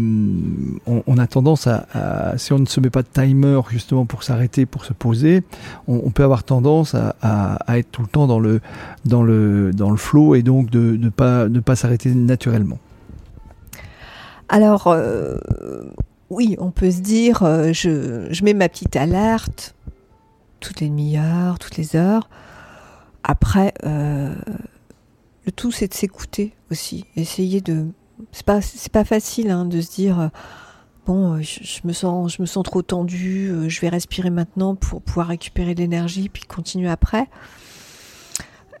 [0.85, 4.05] on, on a tendance à, à- si on ne se met pas de timer justement
[4.05, 5.43] pour s'arrêter, pour se poser,
[5.87, 8.61] on, peut avoir tendance à, à- à être tout le temps dans le,
[9.05, 12.77] dans le, dans le flow et donc de ne pas, de pas s'arrêter naturellement.
[14.49, 15.37] Alors, euh,
[16.29, 19.75] oui, on peut se dire, euh, je, mets ma petite alerte
[20.59, 22.29] toutes les demi-heures, toutes les heures.
[23.23, 24.33] Après, euh,
[25.45, 27.05] le tout, c'est de s'écouter aussi.
[27.15, 27.87] Essayer de.
[28.31, 28.59] C'est pas,
[28.93, 30.29] pas facile hein, de se dire,
[31.05, 35.27] bon, je, me sens, je me sens trop tendue, je vais respirer maintenant pour pouvoir
[35.27, 37.27] récupérer de l'énergie, puis continuer après.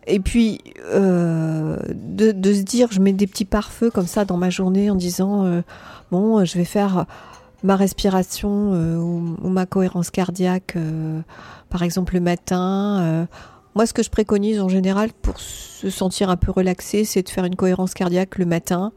[0.07, 0.59] Et puis,
[0.93, 4.95] euh, de, se dire, je mets des petits pare-feux comme ça dans ma journée en
[4.95, 5.61] disant, euh,
[6.11, 7.05] bon, euh, je vais faire
[7.63, 11.21] ma respiration euh, ou, ou ma cohérence cardiaque, euh,
[11.69, 13.01] par exemple le matin.
[13.01, 13.25] euh.
[13.75, 17.29] moi, ce que je préconise en général pour se sentir un peu relaxé, c'est de
[17.29, 18.91] faire une cohérence cardiaque le matin,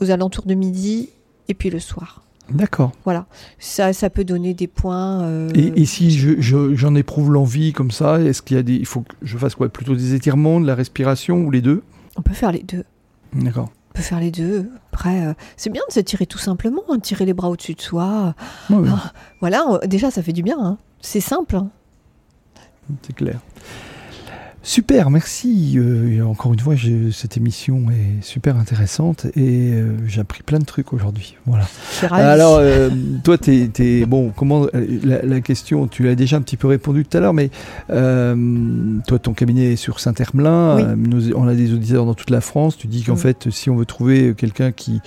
[0.00, 1.10] aux alentours de midi,
[1.48, 2.22] et puis le soir.
[2.50, 2.92] D'accord.
[3.04, 3.26] Voilà,
[3.58, 5.22] ça, ça peut donner des points.
[5.22, 8.62] euh, Et, et si je- je- j'en éprouve l'envie comme ça, est-ce qu'il y a
[8.62, 9.68] des, il faut que je fasse quoi?
[9.68, 11.82] Plutôt des étirements, de la respiration ou les deux?
[12.16, 12.84] On peut faire les deux.
[13.34, 13.70] D'accord.
[13.90, 14.70] On peut faire les deux.
[14.92, 17.80] Après, euh, c'est bien de se tirer tout simplement, hein, tirer les bras au-dessus de
[17.82, 18.34] soi.
[18.70, 20.56] Ouais, ouais, Ah, Voilà, on- déjà ça fait du bien.
[20.58, 20.78] hein.
[21.00, 21.56] C'est simple.
[21.56, 21.68] hein.
[23.02, 23.40] c'est clair.
[24.68, 25.78] Super, merci.
[25.78, 26.74] Euh, encore une fois,
[27.10, 31.36] cette émission est super intéressante et euh, j'ai appris plein de trucs aujourd'hui.
[31.46, 31.66] Voilà.
[32.10, 32.90] Alors, euh,
[33.24, 34.30] toi, t'es, bon.
[34.36, 37.48] Comment la, la question Tu l'as déjà un petit peu répondu tout à l'heure, mais
[37.88, 40.94] toi, ton cabinet est sur Saint-Hermelin.
[40.98, 41.32] Oui.
[41.34, 42.76] on a des auditeurs dans toute la France.
[42.76, 45.00] Tu dis qu'en fait, si on veut trouver quelqu'un qui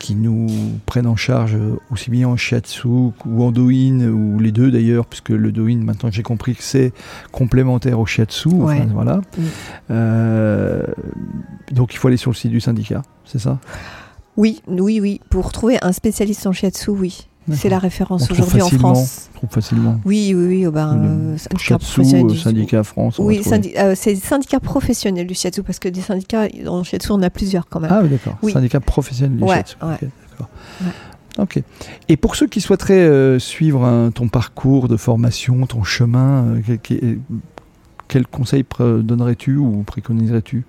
[0.00, 0.48] qui nous
[0.86, 5.04] prenne en charge euh, aussi bien en shiatsu ou en doin ou les deux d'ailleurs,
[5.06, 6.92] puisque le doin, maintenant j'ai compris que c'est
[7.30, 8.48] complémentaire au shiatsu.
[8.62, 9.16] enfin, voilà.
[9.16, 9.42] Mm.
[9.90, 10.82] Euh,
[11.70, 13.60] donc il faut aller sur le site du syndicat, c'est ça?
[14.36, 15.20] Oui, oui, oui.
[15.28, 17.28] Pour trouver un spécialiste en shiatsu, oui.
[17.56, 18.68] C'est la référence aujourd'hui en.
[18.68, 19.28] France.
[19.34, 20.00] On trouve facilement.
[20.04, 20.66] Oui, oui, oui.
[20.66, 23.18] oh ben, euh, syndicat professionnel euh, du- syndicat France.
[23.18, 27.22] Oui, syndi- euh, c'est syndicat professionnel du shiatsu parce que des syndicats en shiatsu, on
[27.22, 27.90] a plusieurs quand même.
[27.92, 28.36] Ah oui, d'accord.
[28.42, 28.52] Oui.
[28.52, 29.76] Syndicat professionnel du Ouais, shiatsu.
[29.82, 29.94] ouais.
[29.94, 30.48] Ok, d'accord.
[31.38, 31.62] Ok.
[32.08, 36.56] Et pour ceux qui souhaiteraient euh, suivre ton parcours de formation, ton chemin,
[38.08, 40.64] quel, conseil donnerais-tu ou préconiserais-tu?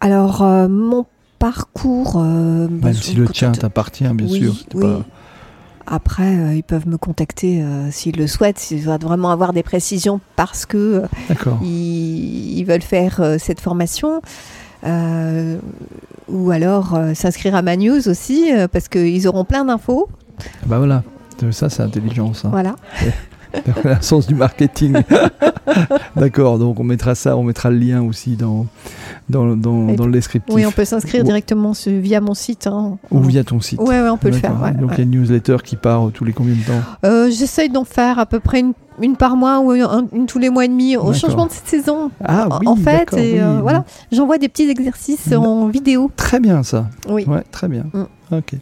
[0.00, 1.06] Alors, mon
[1.38, 2.14] parcours.
[2.14, 2.20] bah,
[2.88, 4.54] Même je si le tien t'appartient, bien Oui, sûr.
[4.74, 4.80] oui.
[4.80, 5.04] pas-
[5.92, 9.62] Après, euh, ils peuvent me contacter euh, s'ils le souhaitent, s'ils veulent vraiment avoir des
[9.62, 11.06] précisions parce que euh,
[11.62, 14.22] ils, ils veulent faire cette formation.
[16.28, 20.08] Ou alors s'inscrire à ma news aussi, parce qu'ils auront plein d'infos.
[20.64, 21.02] Bah voilà.
[21.50, 22.48] Ça, c'est intelligent, ça.
[22.48, 22.76] Voilà.
[23.84, 24.94] le sens du marketing.
[26.16, 28.66] D'accord, donc on mettra ça, on mettra le lien aussi dans,
[29.28, 30.54] dans, dans, le descriptif.
[30.54, 32.66] Oui, on peut s'inscrire directement via mon site.
[32.66, 32.98] hein.
[33.10, 33.80] Ou via ton site.
[33.80, 34.60] Ouais, ouais, on peut le faire.
[34.60, 34.96] Ouais, donc ouais.
[34.96, 36.80] il y a une newsletter qui part tous les combien de temps?
[37.04, 40.38] Euh, J'essaye d'en faire à peu près une, une par mois ou un- une tous
[40.38, 42.10] les mois et demi au changement de saison.
[42.24, 43.62] Ah oui, en fait, et oui, euh, oui.
[43.62, 45.34] voilà, j'envoie des petits exercices Mm.
[45.36, 46.10] en vidéo.
[46.16, 46.86] Très bien ça.
[47.08, 47.24] Oui.
[47.26, 47.84] Ouais, très bien.
[47.94, 48.04] Mm.
[48.36, 48.54] Ok.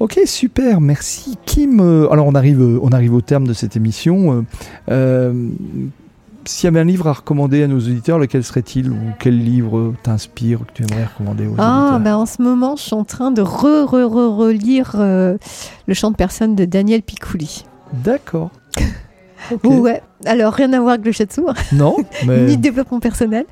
[0.00, 1.78] Ok, super, merci Kim.
[1.80, 4.46] Euh, Alors on arrive, euh, on arrive au terme de cette émission.
[4.90, 5.48] Euh,
[6.46, 9.92] s'il y avait un livre à recommander à nos auditeurs, lequel serait-il Ou quel livre
[10.02, 13.04] t'inspire, que tu aimerais recommander aux Ah, auditeurs ben en ce moment, je suis en
[13.04, 15.36] train de re-re-re-relire euh,
[15.86, 17.64] Le chant de personne de Daniel Picouli.
[17.92, 18.50] D'accord.
[19.50, 19.64] Ok.
[19.64, 21.40] Ouais, alors rien à voir avec le shiatsu,
[21.72, 21.96] Non,
[22.26, 23.46] mais ni développement personnel.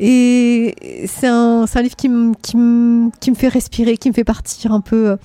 [0.00, 0.74] Et
[1.06, 5.16] c'est un, un livre qui me qui fait respirer, qui me fait partir un peu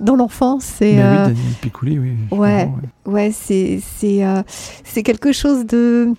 [0.00, 0.74] dans l'enfance.
[0.80, 2.12] Oui, euh, Daniel Picouli, oui.
[2.30, 2.68] je ouais.
[3.06, 3.12] ouais.
[3.12, 4.42] Ouais, c'est c'est euh,
[4.84, 6.12] c'est quelque chose de.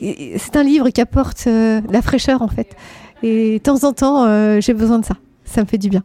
[0.00, 2.76] C'est un livre qui apporte euh, la fraîcheur en fait.
[3.22, 5.16] Et de temps en temps, euh, j'ai besoin de ça.
[5.44, 6.04] Ça me fait du bien.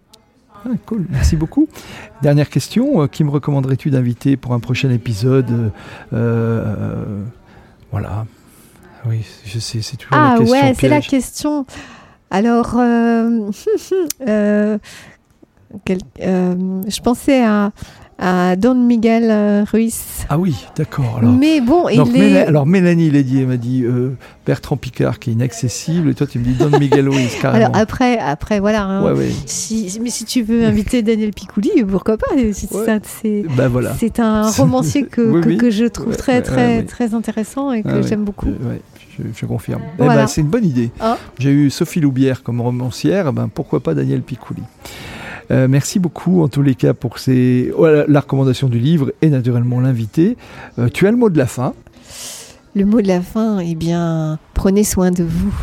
[0.66, 1.68] Ah, cool, merci beaucoup.
[2.22, 5.72] Dernière question, qui me recommanderais-tu d'inviter pour un prochain épisode
[7.92, 8.26] Voilà.
[9.06, 10.58] Oui, je sais, c'est toujours la Ah question.
[10.62, 11.66] ouais, c'est la question.
[12.32, 12.76] Alors,
[15.86, 17.72] quel- euh, je pensais à,
[18.20, 20.02] à Don Miguel euh, Ruiz.
[20.30, 21.18] Ah oui, d'accord.
[21.20, 22.46] Alors, Mais bon, donc, il Méla- est.
[22.46, 24.16] alors Mélanie Lédier m'a dit euh,
[24.46, 27.66] Bertrand Picard qui est inaccessible et toi tu me dis Don Miguel Ruiz carrément.
[27.66, 28.84] Alors après, après voilà.
[28.86, 29.04] hein.
[29.04, 29.32] ouais, ouais.
[29.48, 32.28] Si, mais si tu veux inviter Daniel Picouli, pourquoi pas?
[32.54, 32.86] C'est Ouais.
[32.86, 33.94] ça, c'est- Bah voilà.
[34.20, 35.58] Un romancier que, Oui, que, oui.
[35.58, 38.48] que je trouve très très très intéressant et que Ah, j'aime beaucoup.
[38.48, 38.78] Euh,
[39.18, 39.82] je, je confirme.
[40.00, 40.92] Eh ben, c'est une bonne idée.
[41.02, 44.62] Hein J'ai eu Sophie Loubière comme romancière, eh ben, pourquoi pas Daniel Picouli?
[45.54, 47.72] Euh, merci beaucoup en tous les cas pour ces...
[47.78, 50.36] oh, la, recommandation du livre et naturellement l'invité.
[50.80, 51.74] Euh, tu as le mot de la fin.
[52.76, 55.54] Le mot de la fin, eh bien, prenez soin de vous.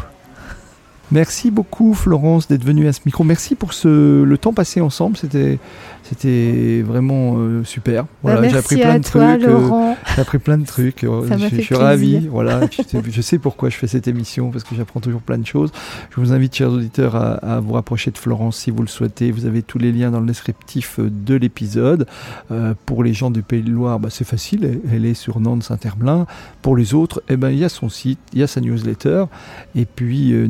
[1.13, 3.25] Merci beaucoup Florence d'être venue à ce micro.
[3.25, 5.17] Merci pour ce, le temps passé ensemble.
[5.17, 5.59] C'était,
[6.05, 8.07] c'était vraiment euh, super.
[8.23, 9.41] Voilà, Bah, j'ai appris plein de trucs.
[10.15, 11.01] J'ai appris plein de trucs.
[11.03, 12.29] je, suis ravi.
[12.29, 12.61] Voilà,
[13.11, 15.73] je, sais- pourquoi je fais cette émission parce que j'apprends toujours plein de choses.
[16.11, 19.33] Je vous invite, chers auditeurs, à, à vous rapprocher de Florence si vous le souhaitez.
[19.33, 22.07] Vous avez tous les liens dans le descriptif euh, de l'épisode.
[22.51, 24.81] Euh, pour les gens du Pays de Loire, bah, c'est facile.
[24.93, 26.27] Elle, est sur Nantes Saint-Herblain.
[26.63, 29.25] Pour les autres, eh ben, il y a son site, il y a sa newsletter.
[29.75, 30.47] Et puis, euh,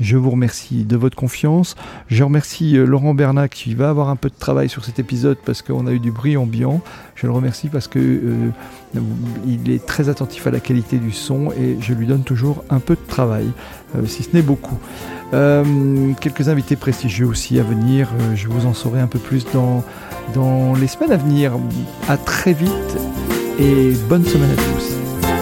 [0.00, 1.74] je vous remercie de votre confiance.
[2.08, 5.38] Je remercie euh, Laurent Bernac qui va avoir un peu de travail sur cet épisode
[5.44, 6.80] parce qu'on a eu du bruit ambiant.
[7.14, 8.50] Je le remercie parce que euh,
[9.46, 12.80] il est très attentif à la qualité du son et je lui donne toujours un
[12.80, 13.46] peu de travail,
[13.96, 14.78] euh, si ce n'est beaucoup.
[16.20, 18.10] Quelques invités prestigieux aussi à venir.
[18.34, 19.82] Je vous en saurai un peu plus dans,
[20.34, 21.52] dans les semaines à venir.
[22.08, 22.70] À très vite
[23.58, 25.35] et bonne semaine à tous.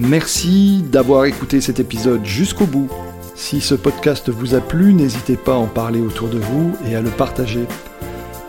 [0.00, 2.88] Merci d'avoir écouté cet épisode jusqu'au bout.
[3.34, 6.94] Si ce podcast vous a plu, n'hésitez pas à en parler autour de vous et
[6.94, 7.66] à le partager.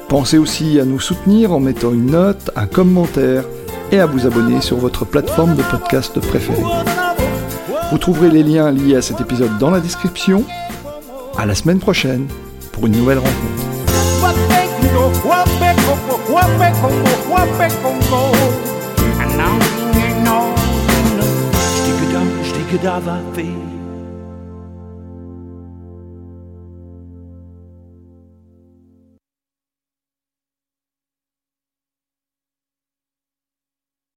[0.08, 3.46] Pensez aussi à nous soutenir en mettant une note, un commentaire
[3.92, 6.64] et à vous abonner sur votre plateforme de podcast préférée.
[7.92, 10.44] Vous trouverez les liens liés à cet épisode dans la description.
[11.38, 12.28] À la semaine prochaine
[12.72, 13.70] pour une nouvelle rencontre.
[22.70, 23.79] could have I?